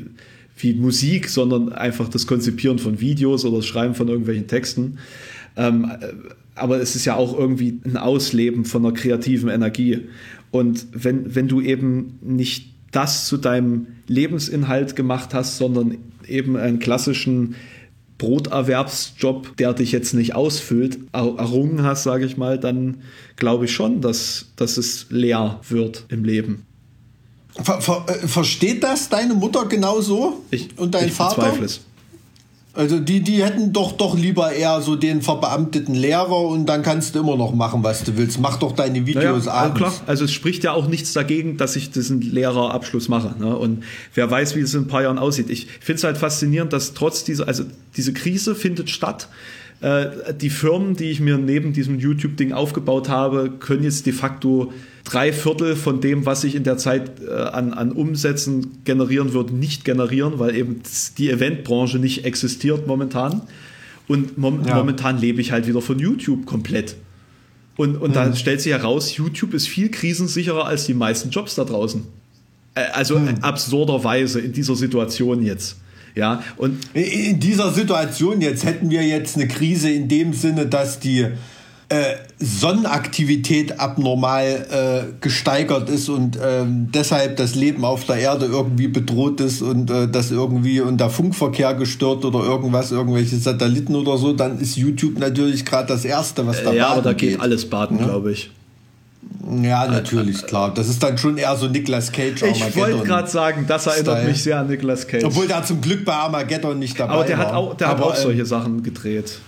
[0.57, 4.99] wie Musik, sondern einfach das Konzipieren von Videos oder das Schreiben von irgendwelchen Texten.
[5.59, 5.91] Ähm,
[6.55, 10.09] aber es ist ja auch irgendwie ein Ausleben von einer kreativen Energie.
[10.51, 16.79] Und wenn, wenn du eben nicht das zu deinem Lebensinhalt gemacht hast, sondern eben einen
[16.79, 17.55] klassischen
[18.17, 22.99] Broterwerbsjob, der dich jetzt nicht ausfüllt, errungen hast, sage ich mal, dann
[23.37, 26.65] glaube ich schon, dass, dass es leer wird im Leben.
[27.63, 30.45] Ver, ver, äh, versteht das deine Mutter genauso?
[30.51, 31.43] Ich, und dein ich Vater?
[31.43, 31.81] Bezweifle es.
[32.79, 37.17] Also die, die hätten doch doch lieber eher so den verbeamteten Lehrer und dann kannst
[37.17, 38.39] du immer noch machen, was du willst.
[38.39, 39.79] Mach doch deine Videos naja, abends.
[39.79, 39.93] Klar.
[40.07, 43.35] Also es spricht ja auch nichts dagegen, dass ich diesen Lehrerabschluss mache.
[43.37, 43.57] Ne?
[43.57, 43.83] Und
[44.15, 45.51] wer weiß, wie es in ein paar Jahren aussieht.
[45.51, 47.65] Ich finde es halt faszinierend, dass trotz dieser, also
[47.97, 49.29] diese Krise findet statt.
[49.81, 54.73] Äh, die Firmen, die ich mir neben diesem YouTube-Ding aufgebaut habe, können jetzt de facto
[55.05, 59.53] drei Viertel von dem, was sich in der Zeit äh, an, an Umsätzen generieren wird,
[59.53, 60.83] nicht generieren, weil eben
[61.17, 63.43] die Eventbranche nicht existiert momentan.
[64.09, 64.75] Und mom ja.
[64.75, 66.97] momentan lebe ich halt wieder von YouTube komplett.
[67.77, 68.15] Und, und mhm.
[68.15, 72.03] da stellt sich heraus, YouTube ist viel krisensicherer als die meisten Jobs da draußen.
[72.75, 73.39] Also mhm.
[73.43, 75.77] absurderweise in dieser Situation jetzt.
[76.15, 81.01] Ja, und in dieser Situation jetzt hätten wir jetzt eine Krise in dem Sinne, dass
[81.01, 81.27] die
[81.91, 88.89] äh, Sonnenaktivität abnormal äh, gesteigert ist und ähm, deshalb das Leben auf der Erde irgendwie
[88.89, 94.19] bedroht ist und äh, das irgendwie und der Funkverkehr gestört oder irgendwas, irgendwelche Satelliten oder
[94.19, 97.31] so, dann ist YouTube natürlich gerade das Erste, was da äh, Ja, aber da geht,
[97.31, 98.05] geht alles baden, ja?
[98.05, 98.51] glaube ich.
[99.63, 100.73] Ja, natürlich, klar.
[100.75, 102.43] Das ist dann schon eher so Nicolas Cage.
[102.43, 104.29] Ich wollte gerade sagen, das erinnert Style.
[104.29, 105.25] mich sehr an Nicolas Cage.
[105.25, 107.19] Obwohl der zum Glück bei Armageddon nicht dabei war.
[107.19, 107.47] Aber der war.
[107.47, 109.39] hat auch, der hat auch solche Sachen gedreht.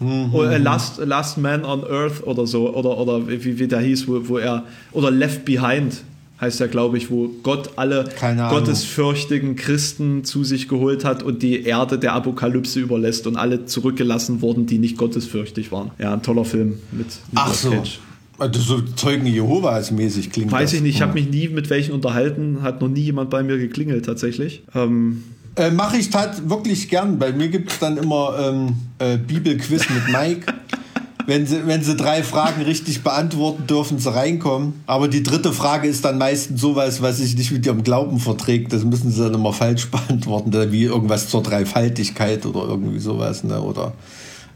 [0.00, 0.34] Mhm.
[0.34, 4.28] Oder Last, Last Man on Earth oder so, oder, oder wie, wie der hieß, wo,
[4.28, 6.02] wo er, oder Left Behind
[6.40, 8.08] heißt er, glaube ich, wo Gott alle
[8.50, 14.42] gottesfürchtigen Christen zu sich geholt hat und die Erde der Apokalypse überlässt und alle zurückgelassen
[14.42, 15.92] wurden, die nicht gottesfürchtig waren.
[15.98, 17.70] Ja, ein toller Film mit Nicolas Ach so.
[17.70, 18.00] Cage.
[18.38, 20.74] Also so Zeugen Jehovas mäßig klingt Weiß das.
[20.74, 23.58] ich nicht, ich habe mich nie mit welchen unterhalten, hat noch nie jemand bei mir
[23.58, 24.64] geklingelt tatsächlich.
[24.74, 25.22] Ähm,
[25.56, 27.18] äh, Mache ich tat wirklich gern.
[27.18, 30.52] Bei mir gibt es dann immer ähm, äh, Bibelquiz mit Mike.
[31.26, 34.74] wenn, sie, wenn sie drei Fragen richtig beantworten, dürfen sie reinkommen.
[34.86, 38.72] Aber die dritte Frage ist dann meistens sowas, was sich nicht mit ihrem Glauben verträgt.
[38.72, 40.52] Das müssen sie dann immer falsch beantworten.
[40.72, 43.44] Wie irgendwas zur Dreifaltigkeit oder irgendwie sowas.
[43.44, 43.60] Ne?
[43.60, 43.92] Oder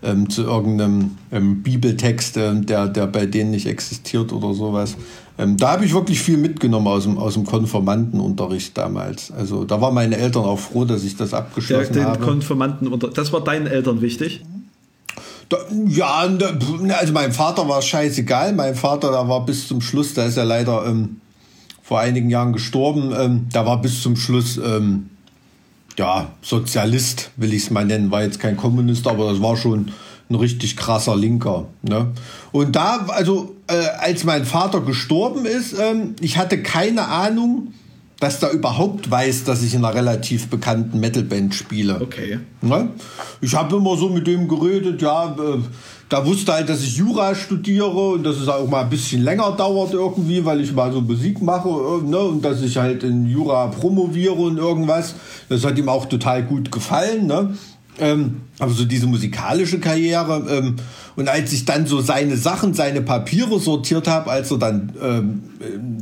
[0.02, 4.96] ähm, zu irgendeinem ähm, Bibeltext, äh, der, der bei denen nicht existiert oder sowas.
[5.38, 9.30] Ähm, da habe ich wirklich viel mitgenommen aus dem, aus dem Konformantenunterricht damals.
[9.30, 12.24] Also da waren meine Eltern auch froh, dass ich das abgeschlossen der, den habe.
[12.24, 14.44] Konformantenunter das war deinen Eltern wichtig?
[15.48, 16.28] Da, ja,
[16.98, 18.52] also mein Vater war scheißegal.
[18.52, 21.20] Mein Vater, da war bis zum Schluss, da ist er leider ähm,
[21.82, 25.08] vor einigen Jahren gestorben, ähm, da war bis zum Schluss ähm,
[25.98, 29.92] ja, Sozialist, will ich es mal nennen, war jetzt kein Kommunist, aber das war schon
[30.30, 31.66] ein richtig krasser Linker.
[31.82, 32.12] Ne?
[32.52, 37.74] Und da, also äh, als mein Vater gestorben ist, ähm, ich hatte keine Ahnung,
[38.20, 42.00] dass der überhaupt weiß, dass ich in einer relativ bekannten Metalband spiele.
[42.00, 42.40] Okay.
[42.62, 42.90] Ne?
[43.40, 45.58] Ich habe immer so mit dem geredet, ja, äh,
[46.08, 49.52] da wusste halt, dass ich Jura studiere und dass es auch mal ein bisschen länger
[49.52, 52.18] dauert irgendwie, weil ich mal so Musik mache äh, ne?
[52.18, 55.14] und dass ich halt in Jura promoviere und irgendwas.
[55.48, 57.26] Das hat ihm auch total gut gefallen.
[57.26, 57.54] Ne?
[58.00, 60.46] Ähm, aber so diese musikalische Karriere.
[60.50, 60.76] Ähm,
[61.16, 65.42] und als ich dann so seine Sachen, seine Papiere sortiert habe, als er dann ähm,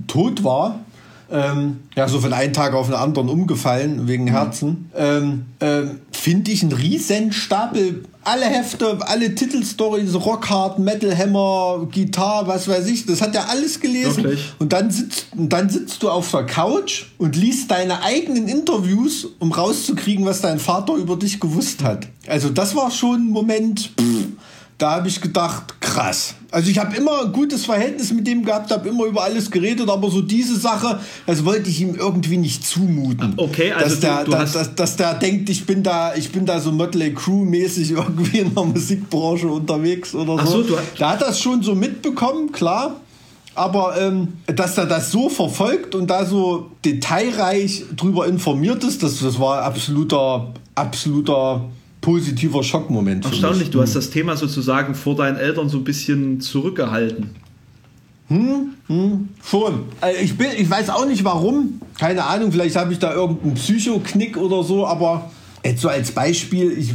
[0.07, 0.81] tot war,
[1.31, 4.91] ähm, ja, so von einem Tag auf den anderen umgefallen wegen Herzen.
[4.95, 8.05] Ähm, ähm, Finde ich einen riesen Stapel.
[8.27, 13.79] Alle Hefte, alle Titelstories, Rockhard, Metal Hammer, Gitarre, was weiß ich, das hat er alles
[13.79, 14.25] gelesen.
[14.25, 14.53] Wirklich?
[14.59, 19.53] Und dann sitzt, dann sitzt du auf der Couch und liest deine eigenen Interviews, um
[19.53, 22.09] rauszukriegen, was dein Vater über dich gewusst hat.
[22.27, 23.93] Also das war schon ein Moment.
[23.97, 24.27] Pff,
[24.79, 26.35] da habe ich gedacht, krass.
[26.51, 29.89] Also ich habe immer ein gutes Verhältnis mit dem gehabt, habe immer über alles geredet,
[29.89, 33.33] aber so diese Sache, das wollte ich ihm irgendwie nicht zumuten.
[33.39, 36.31] Okay, also dass der, du, du dass, dass, dass, der denkt, ich bin da, ich
[36.31, 40.63] bin da so Mötley Crew mäßig irgendwie in der Musikbranche unterwegs oder so.
[40.63, 43.01] so du der hat das schon so mitbekommen, klar.
[43.55, 49.21] Aber ähm, dass er das so verfolgt und da so detailreich drüber informiert ist, das,
[49.21, 51.65] das war absoluter, absoluter
[52.07, 53.25] positiver Schockmoment.
[53.25, 53.95] Erstaunlich, du hast hm.
[53.97, 57.31] das Thema sozusagen vor deinen Eltern so ein bisschen zurückgehalten.
[58.29, 59.87] Hm, hm, schon.
[60.01, 61.81] Also ich, bin, ich weiß auch nicht warum.
[61.99, 65.33] Keine Ahnung, vielleicht habe ich da irgendeinen Psychoknick oder so, aber
[65.65, 66.95] jetzt so als Beispiel, ich, äh,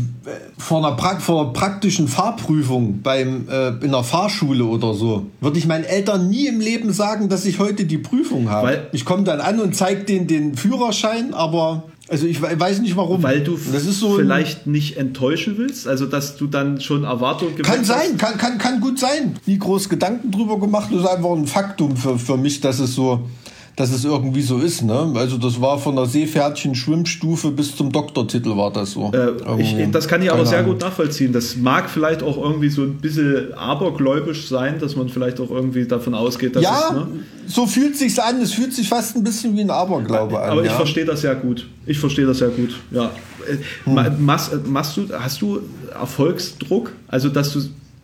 [0.58, 5.60] vor, einer pra vor einer praktischen Fahrprüfung beim, äh, in einer Fahrschule oder so, würde
[5.60, 8.68] ich meinen Eltern nie im Leben sagen, dass ich heute die Prüfung habe.
[8.68, 12.98] Weil ich komme dann an und zeige denen den Führerschein, aber also ich weiß nicht
[12.98, 13.24] warum.
[13.24, 18.18] Weil du so vielleicht nicht enttäuschen willst, also dass du dann schon Erwartungen Kann sein,
[18.18, 19.40] kann, kann, kann gut sein.
[19.46, 22.96] Nie groß Gedanken drüber gemacht, das ist einfach ein Faktum für, für mich, dass es
[22.96, 23.30] so
[23.76, 24.84] dass es irgendwie so ist.
[24.84, 25.14] Ne?
[25.16, 29.12] Also das war von der Seepferdchen-Schwimmstufe bis zum Doktortitel war das so.
[29.14, 31.32] Äh, ich, das kann ich aber sehr gut nachvollziehen.
[31.34, 35.86] Das mag vielleicht auch irgendwie so ein bisschen abergläubisch sein, dass man vielleicht auch irgendwie
[35.86, 36.96] davon ausgeht, dass ja, es...
[36.96, 37.08] Ne?
[37.48, 38.42] so fühlt sich an.
[38.42, 40.50] Es fühlt sich fast ein bisschen wie ein Aberglaube aber an.
[40.52, 40.76] Aber ich ja.
[40.76, 41.68] verstehe das ja gut.
[41.86, 42.80] Ich verstehe das ja gut.
[42.92, 43.12] Ja.
[43.86, 44.26] Hm.
[44.26, 45.62] Machst, machst du, hast du
[46.00, 46.94] Erfolgsdruck?
[47.08, 47.62] Also dass du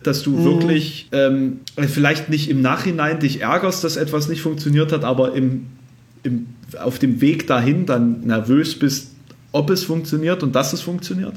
[0.08, 0.44] dass du mhm.
[0.44, 5.66] wirklich ähm, vielleicht nicht im Nachhinein dich ärgerst, dass etwas nicht funktioniert hat, aber im,
[6.22, 6.46] im,
[6.80, 9.12] auf dem Weg dahin dann nervös bist,
[9.52, 11.34] ob es funktioniert und dass es funktioniert?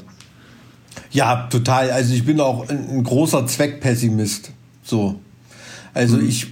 [1.11, 1.91] Ja, total.
[1.91, 4.51] Also ich bin auch ein, ein großer Zweckpessimist.
[4.83, 5.19] So.
[5.93, 6.29] Also mhm.
[6.29, 6.47] ich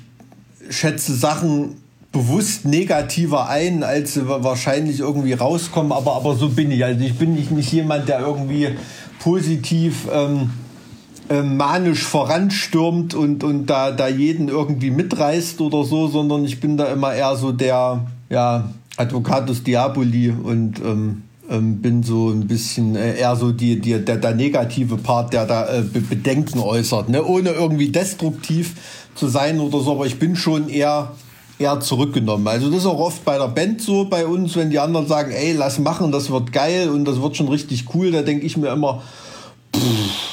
[0.69, 1.77] schätze Sachen
[2.11, 6.83] bewusst negativer ein, als sie wahrscheinlich irgendwie rauskommen, aber, aber so bin ich.
[6.83, 8.69] Also ich bin nicht, nicht jemand, der irgendwie
[9.19, 10.49] positiv ähm,
[11.29, 16.75] äh, manisch voranstürmt und, und da, da jeden irgendwie mitreißt oder so, sondern ich bin
[16.75, 22.95] da immer eher so der ja, Advocatus Diaboli und ähm, ähm, bin so ein bisschen
[22.95, 27.23] äh, eher so die, die, der, der negative Part, der da äh, Bedenken äußert, ne?
[27.23, 28.75] ohne irgendwie destruktiv
[29.15, 31.11] zu sein oder so, aber ich bin schon eher
[31.59, 32.47] eher zurückgenommen.
[32.47, 35.31] Also das ist auch oft bei der Band so bei uns, wenn die anderen sagen,
[35.31, 38.55] ey, lass machen, das wird geil und das wird schon richtig cool, da denke ich
[38.55, 39.03] mir immer,
[39.75, 40.28] pff,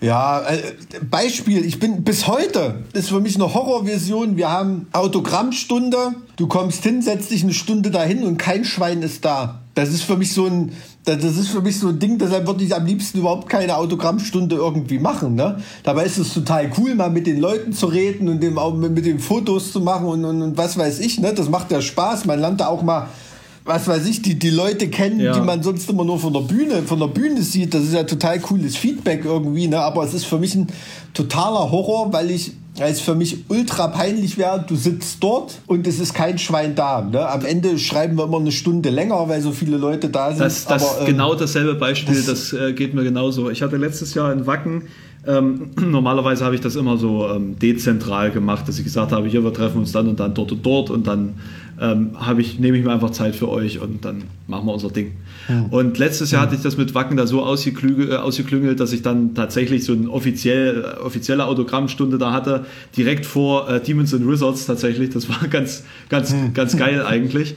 [0.00, 0.74] ja, äh,
[1.10, 4.36] Beispiel, ich bin bis heute, ist für mich eine Horrorversion.
[4.36, 9.24] Wir haben Autogrammstunde, du kommst hin, setzt dich eine Stunde dahin und kein Schwein ist
[9.24, 9.60] da.
[9.74, 10.72] Das ist für mich so ein,
[11.04, 14.56] das ist für mich so ein Ding, deshalb würde ich am liebsten überhaupt keine Autogrammstunde
[14.56, 15.34] irgendwie machen.
[15.34, 15.62] Ne?
[15.82, 19.18] Dabei ist es total cool, mal mit den Leuten zu reden und dem, mit den
[19.18, 21.20] Fotos zu machen und, und, und was weiß ich.
[21.20, 21.32] Ne?
[21.34, 22.24] Das macht ja Spaß.
[22.24, 23.08] Man lernt da auch mal
[23.66, 25.32] was weiß ich, die, die Leute kennen, ja.
[25.32, 27.74] die man sonst immer nur von der Bühne, von der Bühne sieht.
[27.74, 29.78] Das ist ja total cooles Feedback irgendwie, ne?
[29.80, 30.68] Aber es ist für mich ein
[31.12, 35.86] totaler Horror, weil ich weil es für mich ultra peinlich wäre, du sitzt dort und
[35.86, 37.00] es ist kein Schwein da.
[37.00, 37.26] Ne?
[37.26, 40.40] Am Ende schreiben wir immer eine Stunde länger, weil so viele Leute da sind.
[40.40, 43.48] Das, das aber, ähm, genau dasselbe Beispiel, das, das äh, geht mir genauso.
[43.48, 44.82] Ich hatte letztes Jahr in Wacken
[45.26, 49.42] ähm, normalerweise habe ich das immer so ähm, dezentral gemacht, dass ich gesagt habe, hier,
[49.42, 51.34] wir treffen uns dann und dann dort und dort und dann
[51.80, 55.12] ähm, ich, nehme ich mir einfach Zeit für euch und dann machen wir unser Ding.
[55.48, 55.66] Ja.
[55.70, 59.02] Und letztes Jahr hatte ich das mit Wacken da so ausgeklügelt, äh, ausgeklüngelt, dass ich
[59.02, 62.64] dann tatsächlich so eine offiziell, offizielle Autogrammstunde da hatte,
[62.96, 65.10] direkt vor äh, Demons and Wizards tatsächlich.
[65.10, 66.54] Das war ganz, ganz, hm.
[66.54, 67.56] ganz geil eigentlich.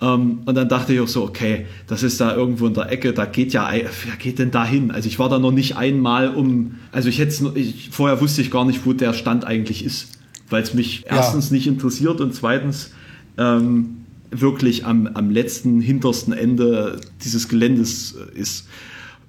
[0.00, 2.88] Um, ähm, und dann dachte ich auch so, okay, das ist da irgendwo in der
[2.92, 4.92] Ecke, da geht ja, wer geht denn da hin?
[4.92, 8.52] Also ich war da noch nicht einmal um, also ich hätte ich, vorher wusste ich
[8.52, 11.16] gar nicht, wo der Stand eigentlich ist, weil es mich ja.
[11.16, 12.92] erstens nicht interessiert und zweitens
[13.38, 18.68] ähm, wirklich am, am letzten, hintersten Ende dieses Geländes ist.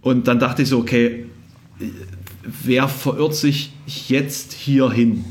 [0.02, 1.26] Und dann dachte ich so, okay,
[2.64, 5.26] wer verirrt sich jetzt hier hin?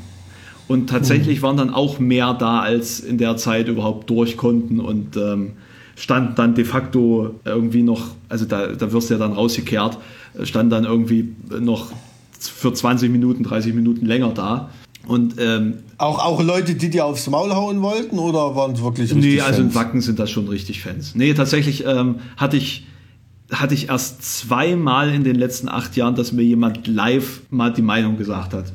[0.69, 5.17] Und tatsächlich waren dann auch mehr da, als in der Zeit überhaupt durch konnten und
[5.17, 5.53] ähm,
[5.97, 9.99] standen dann de facto irgendwie noch, also da, da wirst du ja dann rausgekehrt,
[10.43, 11.93] stand dann irgendwie noch
[12.39, 14.71] für 20 Minuten, 30 Minuten länger da.
[15.09, 19.11] Und, ähm, auch, auch Leute, die dir aufs Maul hauen wollten oder waren es wirklich
[19.11, 21.15] richtig Nee, also in Wacken sind das schon richtig Fans.
[21.15, 22.87] Nee, tatsächlich ähm, hatte ich
[23.51, 27.81] hatte ich erst zweimal in den letzten acht Jahren, dass mir jemand live mal die
[27.81, 28.67] Meinung gesagt hat.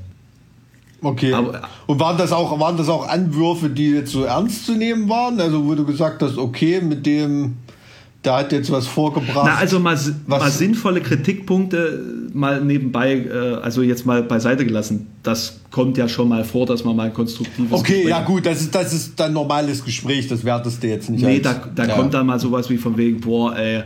[1.03, 1.33] Okay.
[1.33, 5.09] Aber, und waren das auch, waren das auch Anwürfe, die jetzt so ernst zu nehmen
[5.09, 5.39] waren?
[5.39, 7.57] Also, wo du gesagt hast, okay, mit dem,
[8.23, 9.45] da hat jetzt was vorgebracht.
[9.45, 15.07] Na, also mal, mal sinnvolle Kritikpunkte mal nebenbei, äh, also jetzt mal beiseite gelassen.
[15.21, 18.45] Das kommt ja schon mal vor, dass man mal ein konstruktives Okay, Gespräch ja gut,
[18.45, 21.69] das ist, das ist ein normales Gespräch, das wertest du jetzt nicht Nee, als, da,
[21.75, 21.95] da ja.
[21.95, 23.83] kommt dann mal sowas wie von wegen, boah, ey,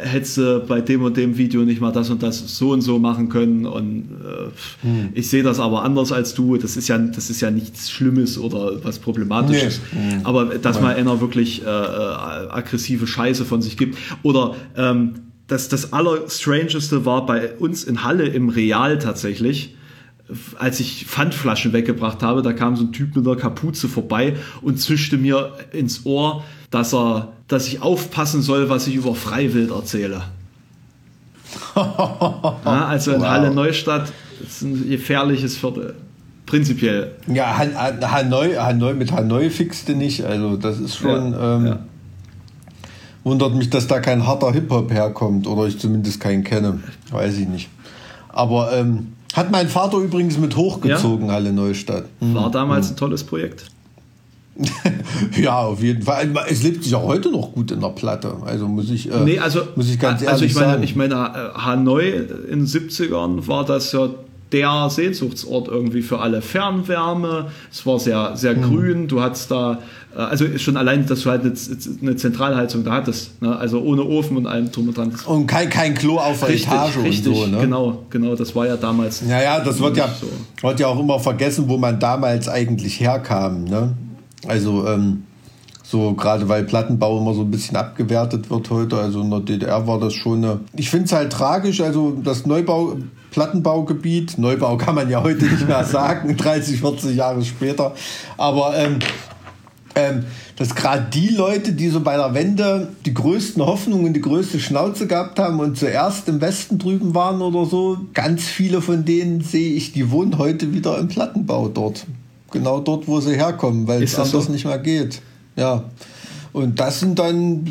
[0.00, 2.98] hättest du bei dem und dem Video nicht mal das und das so und so
[2.98, 5.08] machen können und äh, hm.
[5.14, 6.56] ich sehe das aber anders als du.
[6.56, 9.80] Das ist ja, das ist ja nichts Schlimmes oder was Problematisches.
[9.92, 10.14] Nee.
[10.14, 10.26] Hm.
[10.26, 15.14] Aber dass mal einer wirklich äh, äh, aggressive Scheiße von sich gibt oder ähm,
[15.46, 19.76] das, das Allerstrangeste war bei uns in Halle im Real tatsächlich
[20.58, 24.78] als ich Pfandflaschen weggebracht habe, da kam so ein Typ mit einer Kapuze vorbei und
[24.78, 30.22] zischte mir ins Ohr, dass er, dass ich aufpassen soll, was ich über Freiwild erzähle.
[31.76, 33.28] ja, also in wow.
[33.28, 34.10] Halle Neustadt
[34.42, 35.94] ist ein gefährliches Viertel.
[36.46, 37.12] Prinzipiell.
[37.26, 40.24] Ja, Hanoi, Hanoi mit Hanoi fixte nicht.
[40.24, 41.32] Also das ist schon.
[41.32, 41.78] Ja, ähm, ja.
[43.24, 46.80] Wundert mich, dass da kein harter Hip-Hop herkommt oder ich zumindest keinen kenne.
[47.10, 47.68] Weiß ich nicht.
[48.28, 51.30] Aber ähm, hat mein Vater übrigens mit hochgezogen.
[51.30, 52.06] Halle Neustadt.
[52.20, 52.94] War damals mhm.
[52.94, 53.66] ein tolles Projekt.
[55.40, 56.30] Ja, auf jeden Fall.
[56.48, 58.36] Es lebt sich auch heute noch gut in der Platte.
[58.44, 60.82] Also muss ich, äh, nee, also, muss ich ganz also ich meine, sagen.
[60.82, 62.10] Ich meine, äh, Hanoi
[62.50, 64.10] in den 70ern war das ja
[64.52, 66.42] der Sehnsuchtsort irgendwie für alle.
[66.42, 68.62] Fernwärme, es war sehr, sehr mhm.
[68.62, 69.78] grün, du hattest da,
[70.14, 71.54] äh, also schon allein, dass du halt eine,
[72.02, 73.56] eine Zentralheizung da hattest, ne?
[73.56, 75.12] also ohne Ofen und allem drum und dran.
[75.26, 77.58] Und kein, kein Klo auf der richtig, Etage richtig, und so, ne?
[77.60, 79.22] genau, genau, das war ja damals.
[79.26, 80.26] Ja, ja, das wird ja, so.
[80.66, 83.94] wird ja auch immer vergessen, wo man damals eigentlich herkam, ne?
[84.46, 85.24] Also, ähm,
[85.92, 88.96] so gerade weil Plattenbau immer so ein bisschen abgewertet wird heute.
[88.96, 90.60] Also in der DDR war das schon eine.
[90.74, 92.96] Ich finde es halt tragisch, also das Neubau,
[93.30, 97.92] Plattenbaugebiet, Neubau kann man ja heute nicht mehr sagen, 30, 40 Jahre später.
[98.38, 99.00] Aber ähm,
[99.94, 100.24] ähm,
[100.56, 105.06] dass gerade die Leute, die so bei der Wende die größten Hoffnungen, die größte Schnauze
[105.06, 109.74] gehabt haben und zuerst im Westen drüben waren oder so, ganz viele von denen sehe
[109.74, 112.06] ich, die wohnen heute wieder im Plattenbau dort
[112.52, 114.52] genau dort, wo sie herkommen, weil es anders so?
[114.52, 115.20] nicht mehr geht.
[115.56, 115.84] Ja.
[116.52, 117.64] Und das sind dann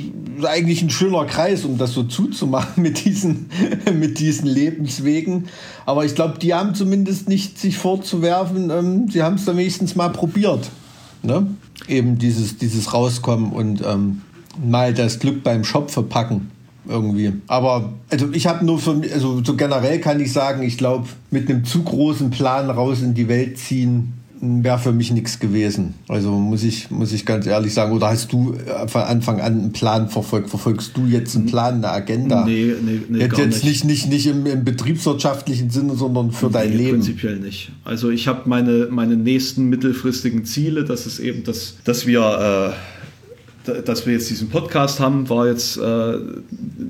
[0.44, 3.50] eigentlich ein schöner Kreis, um das so zuzumachen mit diesen,
[3.94, 5.48] mit diesen Lebenswegen.
[5.86, 9.96] Aber ich glaube, die haben zumindest nicht sich vorzuwerfen, ähm, sie haben es dann wenigstens
[9.96, 10.70] mal probiert.
[11.24, 11.48] Ne?
[11.88, 14.22] Eben dieses, dieses Rauskommen und ähm,
[14.64, 16.50] mal das Glück beim Schopfe packen
[16.88, 17.34] irgendwie.
[17.48, 21.50] Aber also ich habe nur für also so generell kann ich sagen, ich glaube, mit
[21.50, 25.94] einem zu großen Plan raus in die Welt ziehen wäre für mich nichts gewesen.
[26.08, 27.94] Also muss ich, muss ich ganz ehrlich sagen.
[27.94, 30.50] Oder hast du äh, von Anfang an einen Plan verfolgt?
[30.50, 32.44] Verfolgst du jetzt einen Plan, eine Agenda?
[32.46, 33.86] Nee, nee, nee jetzt, jetzt nicht.
[33.86, 37.00] nicht, nicht, im, im betriebswirtschaftlichen Sinne, sondern für nee, dein Leben.
[37.00, 37.72] Prinzipiell nicht.
[37.84, 43.72] Also ich habe meine, meine nächsten mittelfristigen Ziele, das ist eben, das, dass wir äh,
[43.86, 46.18] dass wir jetzt diesen Podcast haben, war jetzt äh,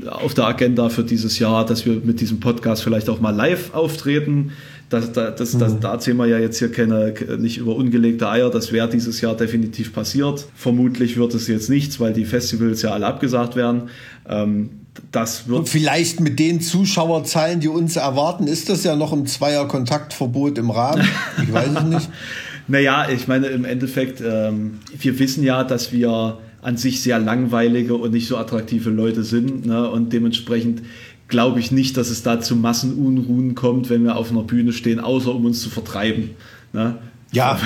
[0.10, 3.74] auf der Agenda für dieses Jahr, dass wir mit diesem Podcast vielleicht auch mal live
[3.74, 4.52] auftreten.
[4.92, 5.80] Das, das, das, das, mhm.
[5.80, 8.50] da erzählen wir ja jetzt hier keine, nicht über ungelegte Eier.
[8.50, 10.46] Das wäre dieses Jahr definitiv passiert.
[10.54, 13.84] Vermutlich wird es jetzt nichts, weil die Festivals ja alle abgesagt werden.
[14.28, 14.70] Ähm,
[15.14, 19.26] das wird Und vielleicht mit den Zuschauerzahlen, die uns erwarten, ist das ja noch im
[19.26, 21.08] Zweier-Kontaktverbot im Rahmen.
[21.42, 22.10] Ich weiß es nicht.
[22.68, 27.96] naja, ich meine, im Endeffekt, ähm, wir wissen ja, dass wir an sich sehr langweilige
[27.96, 29.66] und nicht so attraktive Leute sind.
[29.66, 29.90] Ne?
[29.90, 30.82] Und dementsprechend
[31.32, 35.00] glaube ich nicht, dass es da zu Massenunruhen kommt, wenn wir auf einer Bühne stehen,
[35.00, 36.32] außer um uns zu vertreiben.
[36.74, 36.98] Ne?
[37.32, 37.60] Ja,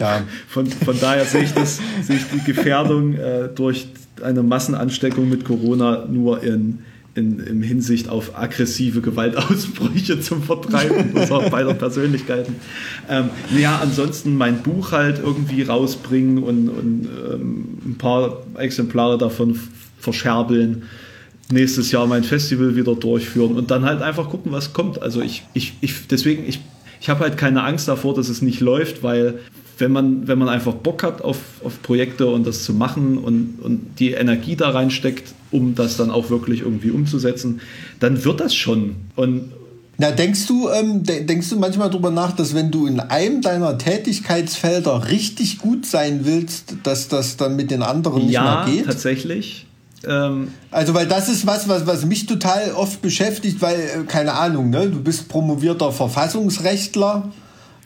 [0.00, 0.22] ja.
[0.48, 3.86] Von, von daher sehe ich, das, sehe ich die Gefährdung äh, durch
[4.22, 6.80] eine Massenansteckung mit Corona nur in,
[7.14, 12.56] in, in Hinsicht auf aggressive Gewaltausbrüche zum Vertreiben unserer beider Persönlichkeiten.
[13.08, 19.58] Ähm, ja, ansonsten mein Buch halt irgendwie rausbringen und, und ähm, ein paar Exemplare davon
[19.98, 20.84] verscherbeln
[21.50, 25.02] nächstes Jahr mein Festival wieder durchführen und dann halt einfach gucken, was kommt.
[25.02, 26.60] Also ich, ich, ich deswegen, ich,
[27.00, 29.40] ich habe halt keine Angst davor, dass es nicht läuft, weil
[29.78, 33.58] wenn man, wenn man einfach Bock hat auf, auf Projekte und das zu machen und,
[33.62, 37.60] und die Energie da reinsteckt, um das dann auch wirklich irgendwie umzusetzen,
[37.98, 38.96] dann wird das schon.
[39.16, 39.52] Und
[40.00, 43.76] na, denkst du, ähm, denkst du manchmal darüber nach, dass wenn du in einem deiner
[43.76, 48.86] Tätigkeitsfelder richtig gut sein willst, dass das dann mit den anderen nicht ja, mehr geht?
[48.86, 49.66] Ja, tatsächlich.
[50.06, 54.32] Ähm, also, weil das ist was, was, was mich total oft beschäftigt, weil, äh, keine
[54.32, 57.30] Ahnung, ne, du bist promovierter Verfassungsrechtler.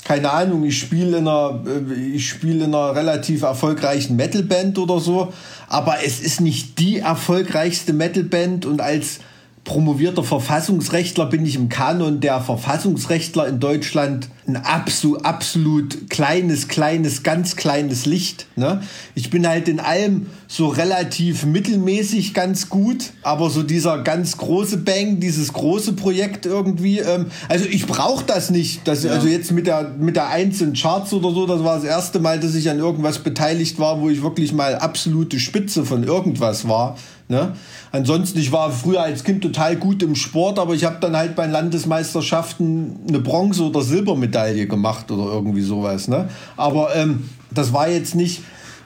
[0.04, 5.00] Keine Ahnung, ich spiele in einer, äh, ich spiele in einer relativ erfolgreichen Metalband oder
[5.00, 5.32] so,
[5.68, 9.20] aber es ist nicht die erfolgreichste Metalband und als
[9.64, 17.22] promovierter Verfassungsrechtler bin ich im Kanon der Verfassungsrechtler in Deutschland ein absolut, absolut kleines, kleines,
[17.22, 18.46] ganz kleines Licht.
[18.56, 18.82] Ne?
[19.14, 20.26] Ich bin halt in allem
[20.56, 27.00] so relativ mittelmäßig ganz gut, aber so dieser ganz große Bang, dieses große Projekt irgendwie,
[27.00, 28.86] ähm, also ich brauche das nicht.
[28.86, 29.10] Das, ja.
[29.10, 32.38] Also jetzt mit der, mit der in Charts oder so, das war das erste Mal,
[32.38, 36.96] dass ich an irgendwas beteiligt war, wo ich wirklich mal absolute Spitze von irgendwas war.
[37.26, 37.54] Ne?
[37.90, 41.34] Ansonsten, ich war früher als Kind total gut im Sport, aber ich habe dann halt
[41.34, 46.06] bei Landesmeisterschaften eine Bronze- oder Silbermedaille gemacht oder irgendwie sowas.
[46.06, 46.28] Ne?
[46.56, 48.42] Aber ähm, das war jetzt nicht.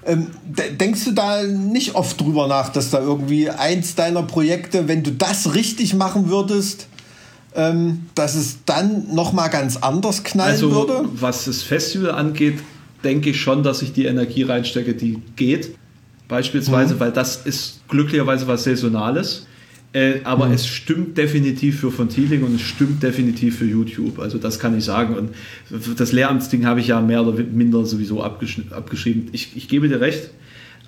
[0.06, 5.02] Ähm, denkst du da nicht oft drüber nach, dass da irgendwie eins deiner Projekte, wenn
[5.02, 6.86] du das richtig machen würdest,
[7.54, 11.08] ähm, dass es dann noch mal ganz anders knallen also, würde?
[11.14, 12.60] Was das Festival angeht,
[13.04, 15.76] denke ich schon, dass ich die Energie reinstecke, die geht
[16.28, 17.00] beispielsweise, mhm.
[17.00, 19.46] weil das ist glücklicherweise was Saisonales.
[19.92, 20.52] Äh, aber mhm.
[20.52, 24.18] es stimmt definitiv für von Thieling und es stimmt definitiv für YouTube.
[24.18, 25.14] Also das kann ich sagen.
[25.16, 25.30] Und
[25.98, 29.28] das Lehramtsding habe ich ja mehr oder minder sowieso abgesch abgeschrieben.
[29.32, 30.30] Ich, ich gebe dir recht.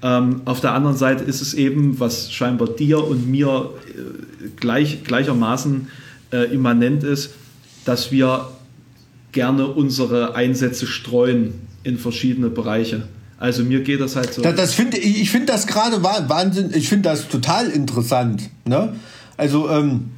[0.02, 5.02] Ähm, auf der anderen Seite ist es eben, was scheinbar dir und mir äh, gleich,
[5.04, 5.88] gleichermaßen
[6.32, 7.34] äh, immanent ist,
[7.84, 8.48] dass wir
[9.32, 13.08] gerne unsere Einsätze streuen in verschiedene Bereiche.
[13.40, 14.42] Also mir geht das halt so.
[14.42, 18.50] Das, das find, ich finde das gerade Wahnsinn, ich finde das total interessant.
[18.66, 18.94] Ne?
[19.38, 20.10] Also ähm,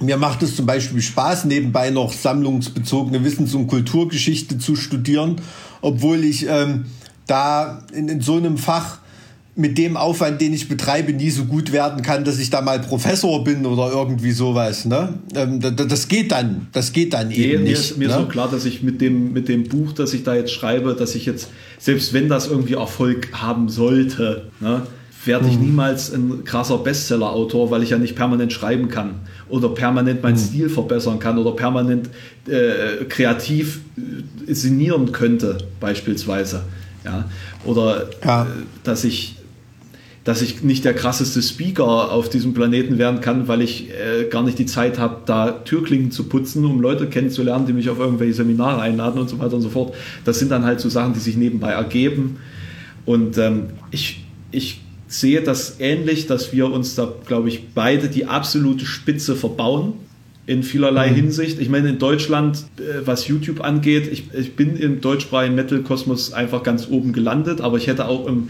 [0.00, 5.40] mir macht es zum Beispiel Spaß, nebenbei noch sammlungsbezogene Wissens- und Kulturgeschichte zu studieren,
[5.80, 6.86] obwohl ich ähm,
[7.26, 8.99] da in, in so einem Fach
[9.60, 12.80] mit dem Aufwand, den ich betreibe, nie so gut werden kann, dass ich da mal
[12.80, 14.84] Professor bin oder irgendwie sowas.
[14.84, 15.14] Ne?
[15.34, 17.80] Ähm, das geht dann, das geht dann nee, eben mir nicht.
[17.80, 18.14] Ist, mir ne?
[18.14, 20.94] ist so klar, dass ich mit dem, mit dem Buch, das ich da jetzt schreibe,
[20.94, 21.48] dass ich jetzt,
[21.78, 24.82] selbst wenn das irgendwie Erfolg haben sollte, ne,
[25.24, 25.66] werde ich mhm.
[25.66, 29.16] niemals ein krasser Bestseller-Autor, weil ich ja nicht permanent schreiben kann
[29.48, 30.38] oder permanent meinen mhm.
[30.38, 32.08] Stil verbessern kann oder permanent
[32.46, 33.80] äh, kreativ
[34.46, 36.62] äh, sinnieren könnte, beispielsweise.
[37.04, 37.24] Ja?
[37.64, 38.44] Oder ja.
[38.44, 38.46] Äh,
[38.84, 39.36] dass ich
[40.30, 44.44] dass ich nicht der krasseste Speaker auf diesem Planeten werden kann, weil ich äh, gar
[44.44, 48.34] nicht die Zeit habe, da Türklingen zu putzen, um Leute kennenzulernen, die mich auf irgendwelche
[48.34, 49.92] Seminare einladen und so weiter und so fort.
[50.24, 52.36] Das sind dann halt so Sachen, die sich nebenbei ergeben.
[53.06, 58.26] Und ähm, ich, ich sehe das ähnlich, dass wir uns da, glaube ich, beide die
[58.26, 59.94] absolute Spitze verbauen
[60.46, 61.16] in vielerlei mhm.
[61.16, 61.60] Hinsicht.
[61.60, 66.62] Ich meine, in Deutschland, äh, was YouTube angeht, ich, ich bin im deutschsprachigen Metal-Kosmos einfach
[66.62, 68.48] ganz oben gelandet, aber ich hätte auch im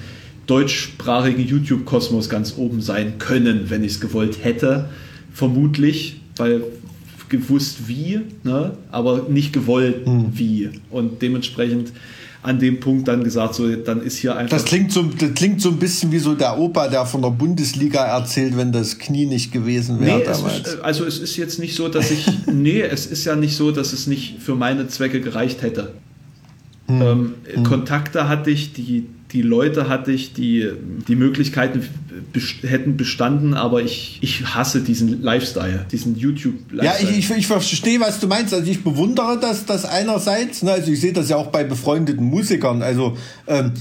[0.50, 4.88] deutschsprachigen YouTube-Kosmos ganz oben sein können, wenn ich es gewollt hätte.
[5.32, 6.62] Vermutlich, weil
[7.28, 8.76] gewusst wie, ne?
[8.90, 10.32] aber nicht gewollt mhm.
[10.34, 10.70] wie.
[10.90, 11.92] Und dementsprechend
[12.42, 14.56] an dem Punkt dann gesagt, so, dann ist hier einfach.
[14.56, 17.30] Das klingt, so, das klingt so ein bisschen wie so der Opa, der von der
[17.30, 20.60] Bundesliga erzählt, wenn das Knie nicht gewesen wäre nee, damals.
[20.60, 22.26] Es ist, also es ist jetzt nicht so, dass ich.
[22.52, 25.92] nee, es ist ja nicht so, dass es nicht für meine Zwecke gereicht hätte.
[26.86, 27.02] Hm.
[27.02, 27.62] Ähm, hm.
[27.62, 30.68] Kontakte hatte ich, die, die Leute hatte ich, die,
[31.06, 31.82] die Möglichkeiten
[32.62, 37.10] hätten bestanden, aber ich, ich hasse diesen Lifestyle, diesen YouTube-Lifestyle.
[37.10, 38.52] Ja, ich, ich, ich, verstehe, was du meinst.
[38.52, 42.24] Also ich bewundere das, das einerseits, ne, also ich sehe das ja auch bei befreundeten
[42.24, 42.82] Musikern.
[42.82, 43.16] Also
[43.46, 43.72] ähm,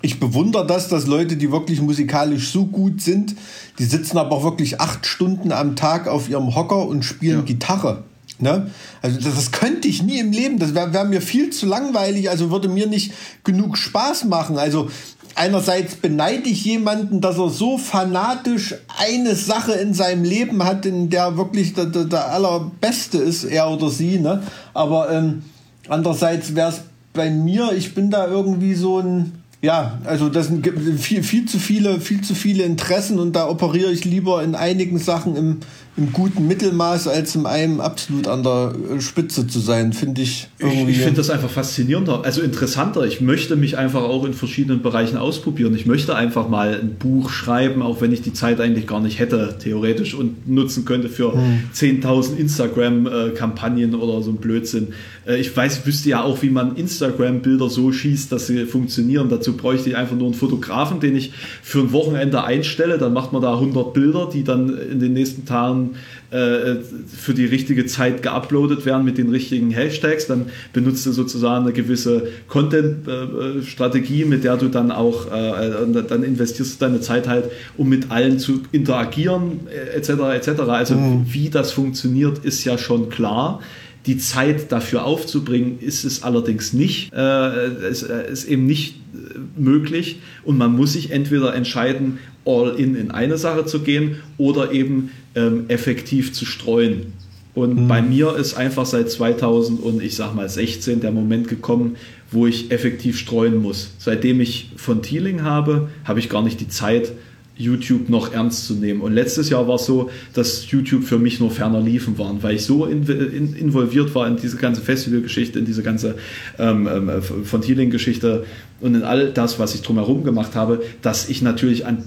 [0.00, 3.34] ich bewundere das, dass Leute, die wirklich musikalisch so gut sind,
[3.78, 7.44] die sitzen aber auch wirklich acht Stunden am Tag auf ihrem Hocker und spielen ja.
[7.44, 8.04] Gitarre.
[8.38, 8.70] Ne?
[9.00, 10.58] Also das, das, könnte ich nie im Leben.
[10.58, 12.30] Das wäre wär mir viel zu langweilig.
[12.30, 13.12] Also würde mir nicht
[13.44, 14.58] genug Spaß machen.
[14.58, 14.90] Also
[15.36, 21.10] einerseits beneide ich jemanden, dass er so fanatisch eine Sache in seinem Leben hat, in
[21.10, 24.18] der wirklich der, der, der allerbeste ist, er oder sie.
[24.18, 24.42] Ne?
[24.72, 25.44] Aber ähm,
[25.88, 26.80] andererseits wäre es
[27.12, 30.66] bei mir, ich bin da irgendwie so ein ja, also das sind
[31.00, 34.98] viel, viel zu viele, viel zu viele Interessen und da operiere ich lieber in einigen
[34.98, 35.60] Sachen im,
[35.96, 40.48] im guten Mittelmaß, als in einem absolut an der Spitze zu sein, finde ich.
[40.58, 40.90] Irgendwie.
[40.90, 43.06] Ich, ich finde das einfach faszinierender, also interessanter.
[43.06, 45.74] Ich möchte mich einfach auch in verschiedenen Bereichen ausprobieren.
[45.76, 49.20] Ich möchte einfach mal ein Buch schreiben, auch wenn ich die Zeit eigentlich gar nicht
[49.20, 51.60] hätte, theoretisch, und nutzen könnte für hm.
[51.72, 54.88] 10.000 Instagram-Kampagnen oder so ein Blödsinn.
[55.26, 59.28] Äh, ich weiß, wüsste ja auch, wie man Instagram-Bilder so schießt, dass sie funktionieren.
[59.28, 61.32] Dazu bräuchte ich einfach nur einen Fotografen, den ich
[61.62, 62.98] für ein Wochenende einstelle.
[62.98, 65.83] Dann macht man da 100 Bilder, die dann in den nächsten Tagen
[66.30, 66.76] äh,
[67.06, 70.26] für die richtige Zeit geuploadet werden mit den richtigen Hashtags.
[70.26, 76.80] Dann benutzt du sozusagen eine gewisse Content-Strategie, mit der du dann auch, äh, dann investierst
[76.80, 79.60] du deine Zeit halt, um mit allen zu interagieren,
[79.94, 80.10] etc.
[80.34, 80.60] etc.
[80.68, 81.26] Also mhm.
[81.30, 83.60] wie das funktioniert, ist ja schon klar.
[84.06, 87.12] Die Zeit dafür aufzubringen, ist es allerdings nicht.
[87.14, 92.74] Äh, es äh, ist eben nicht äh, möglich und man muss sich entweder entscheiden, all
[92.78, 97.12] in in eine Sache zu gehen oder eben ähm, effektiv zu streuen.
[97.54, 97.88] Und mhm.
[97.88, 101.96] bei mir ist einfach seit 2000 und ich sag mal 16 der Moment gekommen,
[102.30, 103.92] wo ich effektiv streuen muss.
[103.98, 107.12] Seitdem ich von Teeling habe, habe ich gar nicht die Zeit,
[107.56, 109.00] YouTube noch ernst zu nehmen.
[109.00, 112.56] Und letztes Jahr war es so, dass YouTube für mich nur ferner liefen waren, weil
[112.56, 116.16] ich so in, in, involviert war in diese ganze Festivalgeschichte, in diese ganze
[116.58, 118.44] ähm, ähm, von Healing-Geschichte
[118.80, 122.02] und in all das, was ich drumherum gemacht habe, dass ich natürlich an,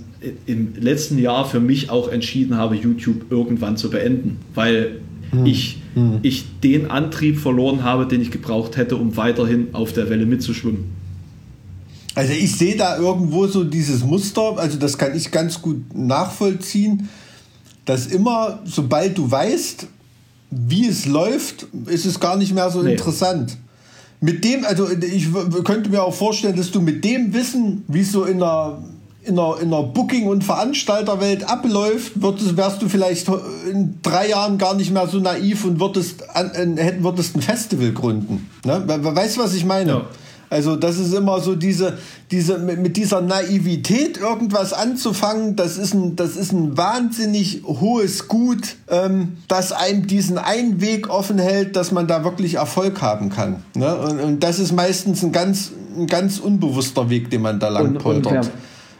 [0.45, 4.99] im letzten Jahr für mich auch entschieden habe, YouTube irgendwann zu beenden, weil
[5.31, 5.45] hm.
[5.45, 6.19] ich, hm.
[6.23, 10.96] ich den Antrieb verloren habe, den ich gebraucht hätte, um weiterhin auf der Welle mitzuschwimmen.
[12.17, 17.09] Also ich sehe da irgendwo so dieses Muster, also das kann ich ganz gut nachvollziehen,
[17.85, 19.85] dass immer, sobald du weißt,
[20.49, 22.93] wie es läuft, ist es gar nicht mehr so nee.
[22.93, 23.57] interessant.
[24.19, 25.27] Mit dem, also ich
[25.63, 28.79] könnte mir auch vorstellen, dass du mit dem Wissen, wie es so in der,
[29.23, 33.29] in der, in der Booking- und Veranstalterwelt abläuft, würdest, wärst du vielleicht
[33.71, 38.49] in drei Jahren gar nicht mehr so naiv und würdest, an, würdest ein Festival gründen.
[38.65, 38.81] Ne?
[38.87, 39.91] Weißt du, was ich meine?
[39.91, 40.05] Ja.
[40.49, 41.97] Also das ist immer so diese,
[42.31, 48.77] diese mit dieser Naivität irgendwas anzufangen, das ist ein, das ist ein wahnsinnig hohes Gut,
[48.89, 53.63] ähm, das einem diesen einen Weg offen hält, dass man da wirklich Erfolg haben kann.
[53.75, 53.93] Ne?
[53.95, 57.87] Und, und, das ist meistens ein ganz, ein ganz unbewusster Weg, den man da lang
[57.87, 58.45] und, poltert.
[58.45, 58.51] Und,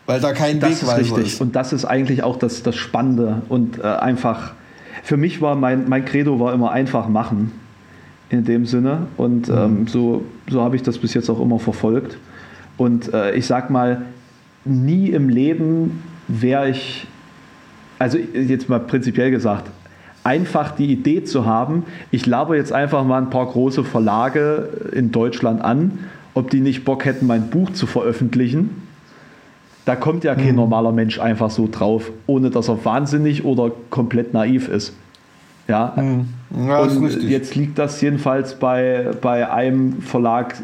[0.06, 1.12] weil da kein das Wegweiser ist.
[1.12, 1.34] Richtig.
[1.34, 1.42] Ist.
[1.42, 4.52] Und das ist eigentlich auch das, das Spannende und äh, einfach,
[5.04, 7.54] für mich war mein, mein Credo war immer einfach machen
[8.30, 9.08] in dem Sinne.
[9.18, 9.58] Und mhm.
[9.58, 12.18] ähm, so, so habe ich das bis jetzt auch immer verfolgt.
[12.78, 14.04] Und äh, ich sag mal,
[14.66, 17.08] nie im Leben wäre ich,
[18.00, 19.70] also jetzt mal prinzipiell gesagt,
[20.24, 25.12] einfach die Idee zu haben, ich laber jetzt einfach mal ein paar große Verlage in
[25.12, 26.00] Deutschland an,
[26.34, 28.84] ob die nicht Bock hätten, mein Buch zu veröffentlichen.
[29.86, 30.56] Da kommt ja kein mhm.
[30.58, 34.94] normaler Mensch einfach so drauf, ohne dass er wahnsinnig oder komplett naiv ist.
[35.70, 36.28] Ja, mhm.
[36.56, 40.56] Ja und jetzt liegt das jedenfalls bei, bei einem Verlag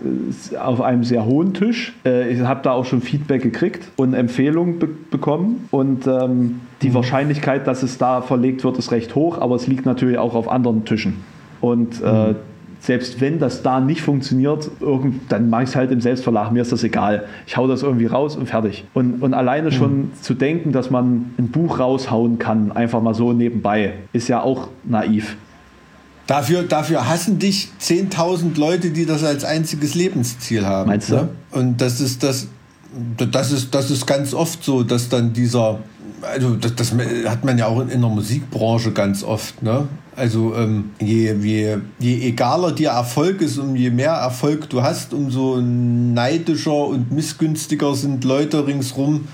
[0.51, 1.93] äh, auf einem sehr hohen Tisch.
[2.05, 5.67] Äh, ich habe da auch schon Feedback gekriegt und Empfehlungen be bekommen.
[5.71, 6.95] Und ähm, die mhm.
[6.95, 10.49] Wahrscheinlichkeit, dass es da verlegt wird, ist recht hoch, aber es liegt natürlich auch auf
[10.49, 11.17] anderen Tischen.
[11.61, 12.35] Und äh, mhm.
[12.79, 14.69] selbst wenn das da nicht funktioniert,
[15.29, 17.25] dann mache ich es halt im Selbstverlag, mir ist das egal.
[17.45, 18.85] Ich hau das irgendwie raus und fertig.
[18.93, 20.11] Und, und alleine schon mhm.
[20.19, 24.67] zu denken, dass man ein Buch raushauen kann, einfach mal so nebenbei, ist ja auch
[24.83, 25.37] naiv.
[26.27, 30.89] Dafür, dafür hassen dich 10.000 Leute, die das als einziges Lebensziel haben.
[30.89, 31.15] Meinst du?
[31.15, 31.29] Ne?
[31.51, 32.47] Und das ist das,
[33.17, 35.79] das ist, das ist ganz oft so, dass dann dieser,
[36.21, 36.93] also das, das
[37.25, 39.87] hat man ja auch in, der Musikbranche ganz oft, ne?
[40.15, 45.11] Also ähm, je, je, je egaler dir Erfolg ist und je mehr Erfolg du hast,
[45.11, 49.27] umso neidischer und missgünstiger sind Leute ringsrum,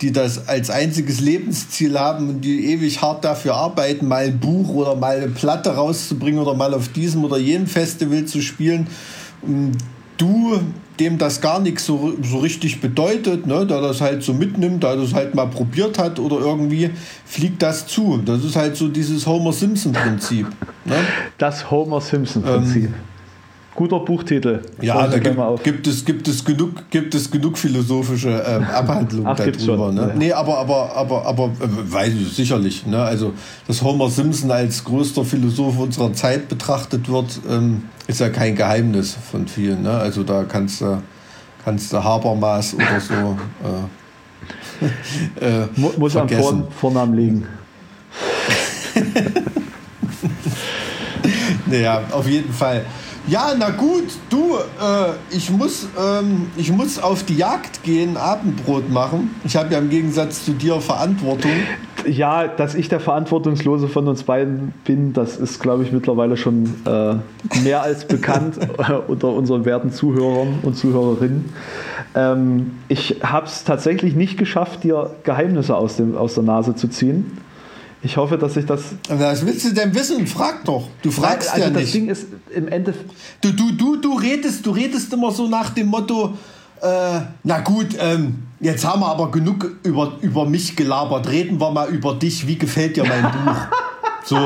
[0.00, 4.68] die das als einziges Lebensziel haben und die ewig hart dafür arbeiten, mal ein Buch
[4.70, 8.86] oder mal eine Platte rauszubringen oder mal auf diesem oder jenem Festival zu spielen.
[9.42, 9.72] Und
[10.16, 10.60] du
[11.00, 14.96] dem das gar nichts so, so richtig bedeutet, ne, der das halt so mitnimmt, der
[14.96, 16.90] das halt mal probiert hat oder irgendwie
[17.24, 18.20] fliegt das zu.
[18.24, 20.46] Das ist halt so dieses Homer Simpson-Prinzip.
[20.84, 20.96] Ne?
[21.38, 22.84] Das Homer Simpson-Prinzip.
[22.84, 22.94] Ähm,
[23.80, 24.60] Guter Buchtitel.
[24.82, 29.90] Ja, da gibt, gibt, es, gibt, es genug, gibt es genug philosophische äh, Abhandlungen darüber.
[29.90, 30.08] Ne?
[30.08, 30.14] Ja.
[30.14, 32.84] Nee, aber, aber, aber, aber äh, weiß ich sicherlich.
[32.84, 33.02] Ne?
[33.02, 33.32] Also,
[33.66, 39.16] dass Homer Simpson als größter Philosoph unserer Zeit betrachtet wird, ähm, ist ja kein Geheimnis
[39.32, 39.80] von vielen.
[39.80, 39.92] Ne?
[39.92, 41.02] Also da kannst du,
[41.64, 43.38] kannst du Habermas oder so.
[45.40, 47.46] Äh, äh, Muss am Vor Vornamen liegen.
[51.64, 52.84] naja, auf jeden Fall.
[53.30, 58.90] Ja, na gut, du, äh, ich, muss, ähm, ich muss auf die Jagd gehen, Abendbrot
[58.90, 59.36] machen.
[59.44, 61.52] Ich habe ja im Gegensatz zu dir Verantwortung.
[62.08, 66.74] Ja, dass ich der Verantwortungslose von uns beiden bin, das ist, glaube ich, mittlerweile schon
[66.84, 67.14] äh,
[67.62, 71.52] mehr als bekannt äh, unter unseren werten Zuhörern und Zuhörerinnen.
[72.16, 76.88] Ähm, ich habe es tatsächlich nicht geschafft, dir Geheimnisse aus, dem, aus der Nase zu
[76.88, 77.38] ziehen.
[78.02, 78.80] Ich hoffe, dass ich das.
[79.08, 80.26] Was willst du denn wissen?
[80.26, 80.88] Frag doch.
[81.02, 81.94] Du fragst also ja das nicht.
[81.94, 83.10] Ding ist im Endeffekt.
[83.42, 86.34] Du, du, du, du redest, du redest immer so nach dem Motto,
[86.80, 91.28] äh, na gut, ähm, jetzt haben wir aber genug über, über mich gelabert.
[91.28, 92.46] Reden wir mal über dich.
[92.46, 93.56] Wie gefällt dir mein Buch?
[94.24, 94.36] So,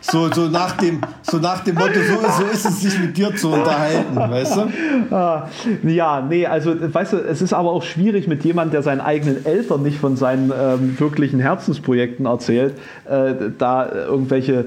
[0.00, 3.34] so, so, nach dem, so nach dem Motto, so, so ist es, sich mit dir
[3.34, 5.14] zu unterhalten, weißt du?
[5.14, 5.48] Ah,
[5.82, 9.44] ja, nee, also, weißt du, es ist aber auch schwierig mit jemandem, der seinen eigenen
[9.44, 12.74] Eltern nicht von seinen ähm, wirklichen Herzensprojekten erzählt,
[13.08, 14.66] äh, da irgendwelche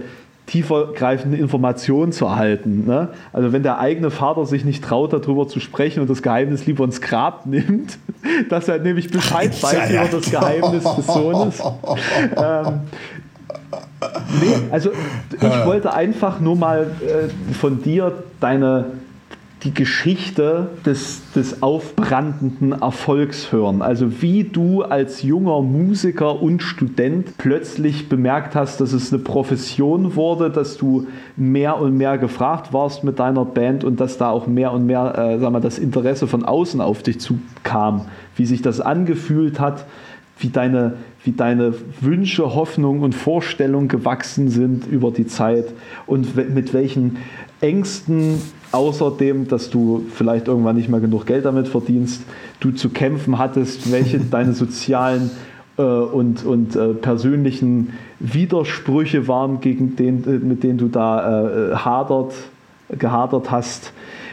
[0.49, 2.85] tiefergreifende Informationen zu erhalten.
[2.87, 3.09] Ne?
[3.31, 6.83] Also wenn der eigene Vater sich nicht traut, darüber zu sprechen und das Geheimnis lieber
[6.85, 7.99] ins Grab nimmt,
[8.49, 11.63] dass er nämlich Bescheid weiß über das Geheimnis des Sohnes.
[12.35, 12.81] Ähm,
[14.41, 14.91] Nee, also
[15.31, 18.85] ich wollte einfach nur mal äh, von dir deine
[19.63, 23.81] die Geschichte des, des aufbrandenden Erfolgs hören.
[23.81, 30.15] Also wie du als junger Musiker und Student plötzlich bemerkt hast, dass es eine Profession
[30.15, 34.47] wurde, dass du mehr und mehr gefragt warst mit deiner Band und dass da auch
[34.47, 38.05] mehr und mehr äh, sag mal, das Interesse von außen auf dich zukam,
[38.37, 39.85] wie sich das angefühlt hat,
[40.37, 40.93] wie deine
[41.23, 45.65] wie deine Wünsche, Hoffnungen und Vorstellungen gewachsen sind über die Zeit
[46.07, 47.17] und mit welchen
[47.61, 48.41] Ängsten,
[48.71, 52.23] außerdem, dass du vielleicht irgendwann nicht mehr genug Geld damit verdienst,
[52.59, 55.31] du zu kämpfen hattest, welche deine sozialen
[55.77, 61.75] äh, und, und äh, persönlichen Widersprüche waren, gegen den, äh, mit denen du da äh,
[61.75, 62.33] hadert,
[62.97, 63.91] gehadert hast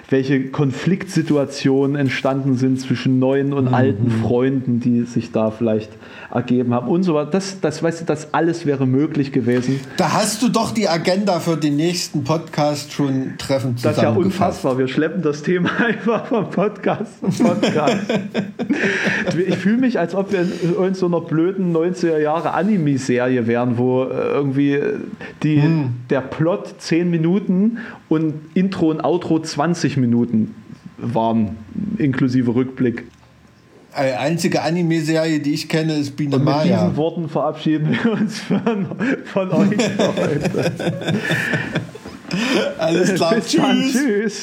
[0.09, 3.74] welche Konfliktsituationen entstanden sind zwischen neuen und mhm.
[3.74, 5.90] alten Freunden, die sich da vielleicht
[6.32, 7.30] ergeben haben und so weiter.
[7.30, 9.80] Das, das, weißt du, das alles wäre möglich gewesen.
[9.96, 14.11] Da hast du doch die Agenda für den nächsten Podcast schon treffend Das ist ja
[14.11, 14.78] unfassbar.
[14.78, 17.96] Wir schleppen das Thema einfach vom Podcast zum Podcast.
[19.46, 20.46] ich fühle mich, als ob wir
[20.86, 24.80] in so einer blöden 90er Jahre Anime-Serie wären, wo äh, irgendwie
[25.42, 25.94] die, hm.
[26.11, 27.78] der Plot 10 Minuten
[28.09, 30.54] und Intro und Outro 20 Minuten
[30.98, 31.57] waren,
[31.98, 33.04] inklusive Rückblick.
[33.98, 36.84] Die einzige Anime-Serie, die ich kenne, ist Biene Und mit Maya.
[36.84, 38.86] diesen Worten verabschieden wir uns von,
[39.24, 40.72] von euch heute.
[42.78, 43.34] Alles klar.
[43.36, 43.62] Bis tschüss.
[43.62, 44.42] Dann, tschüss.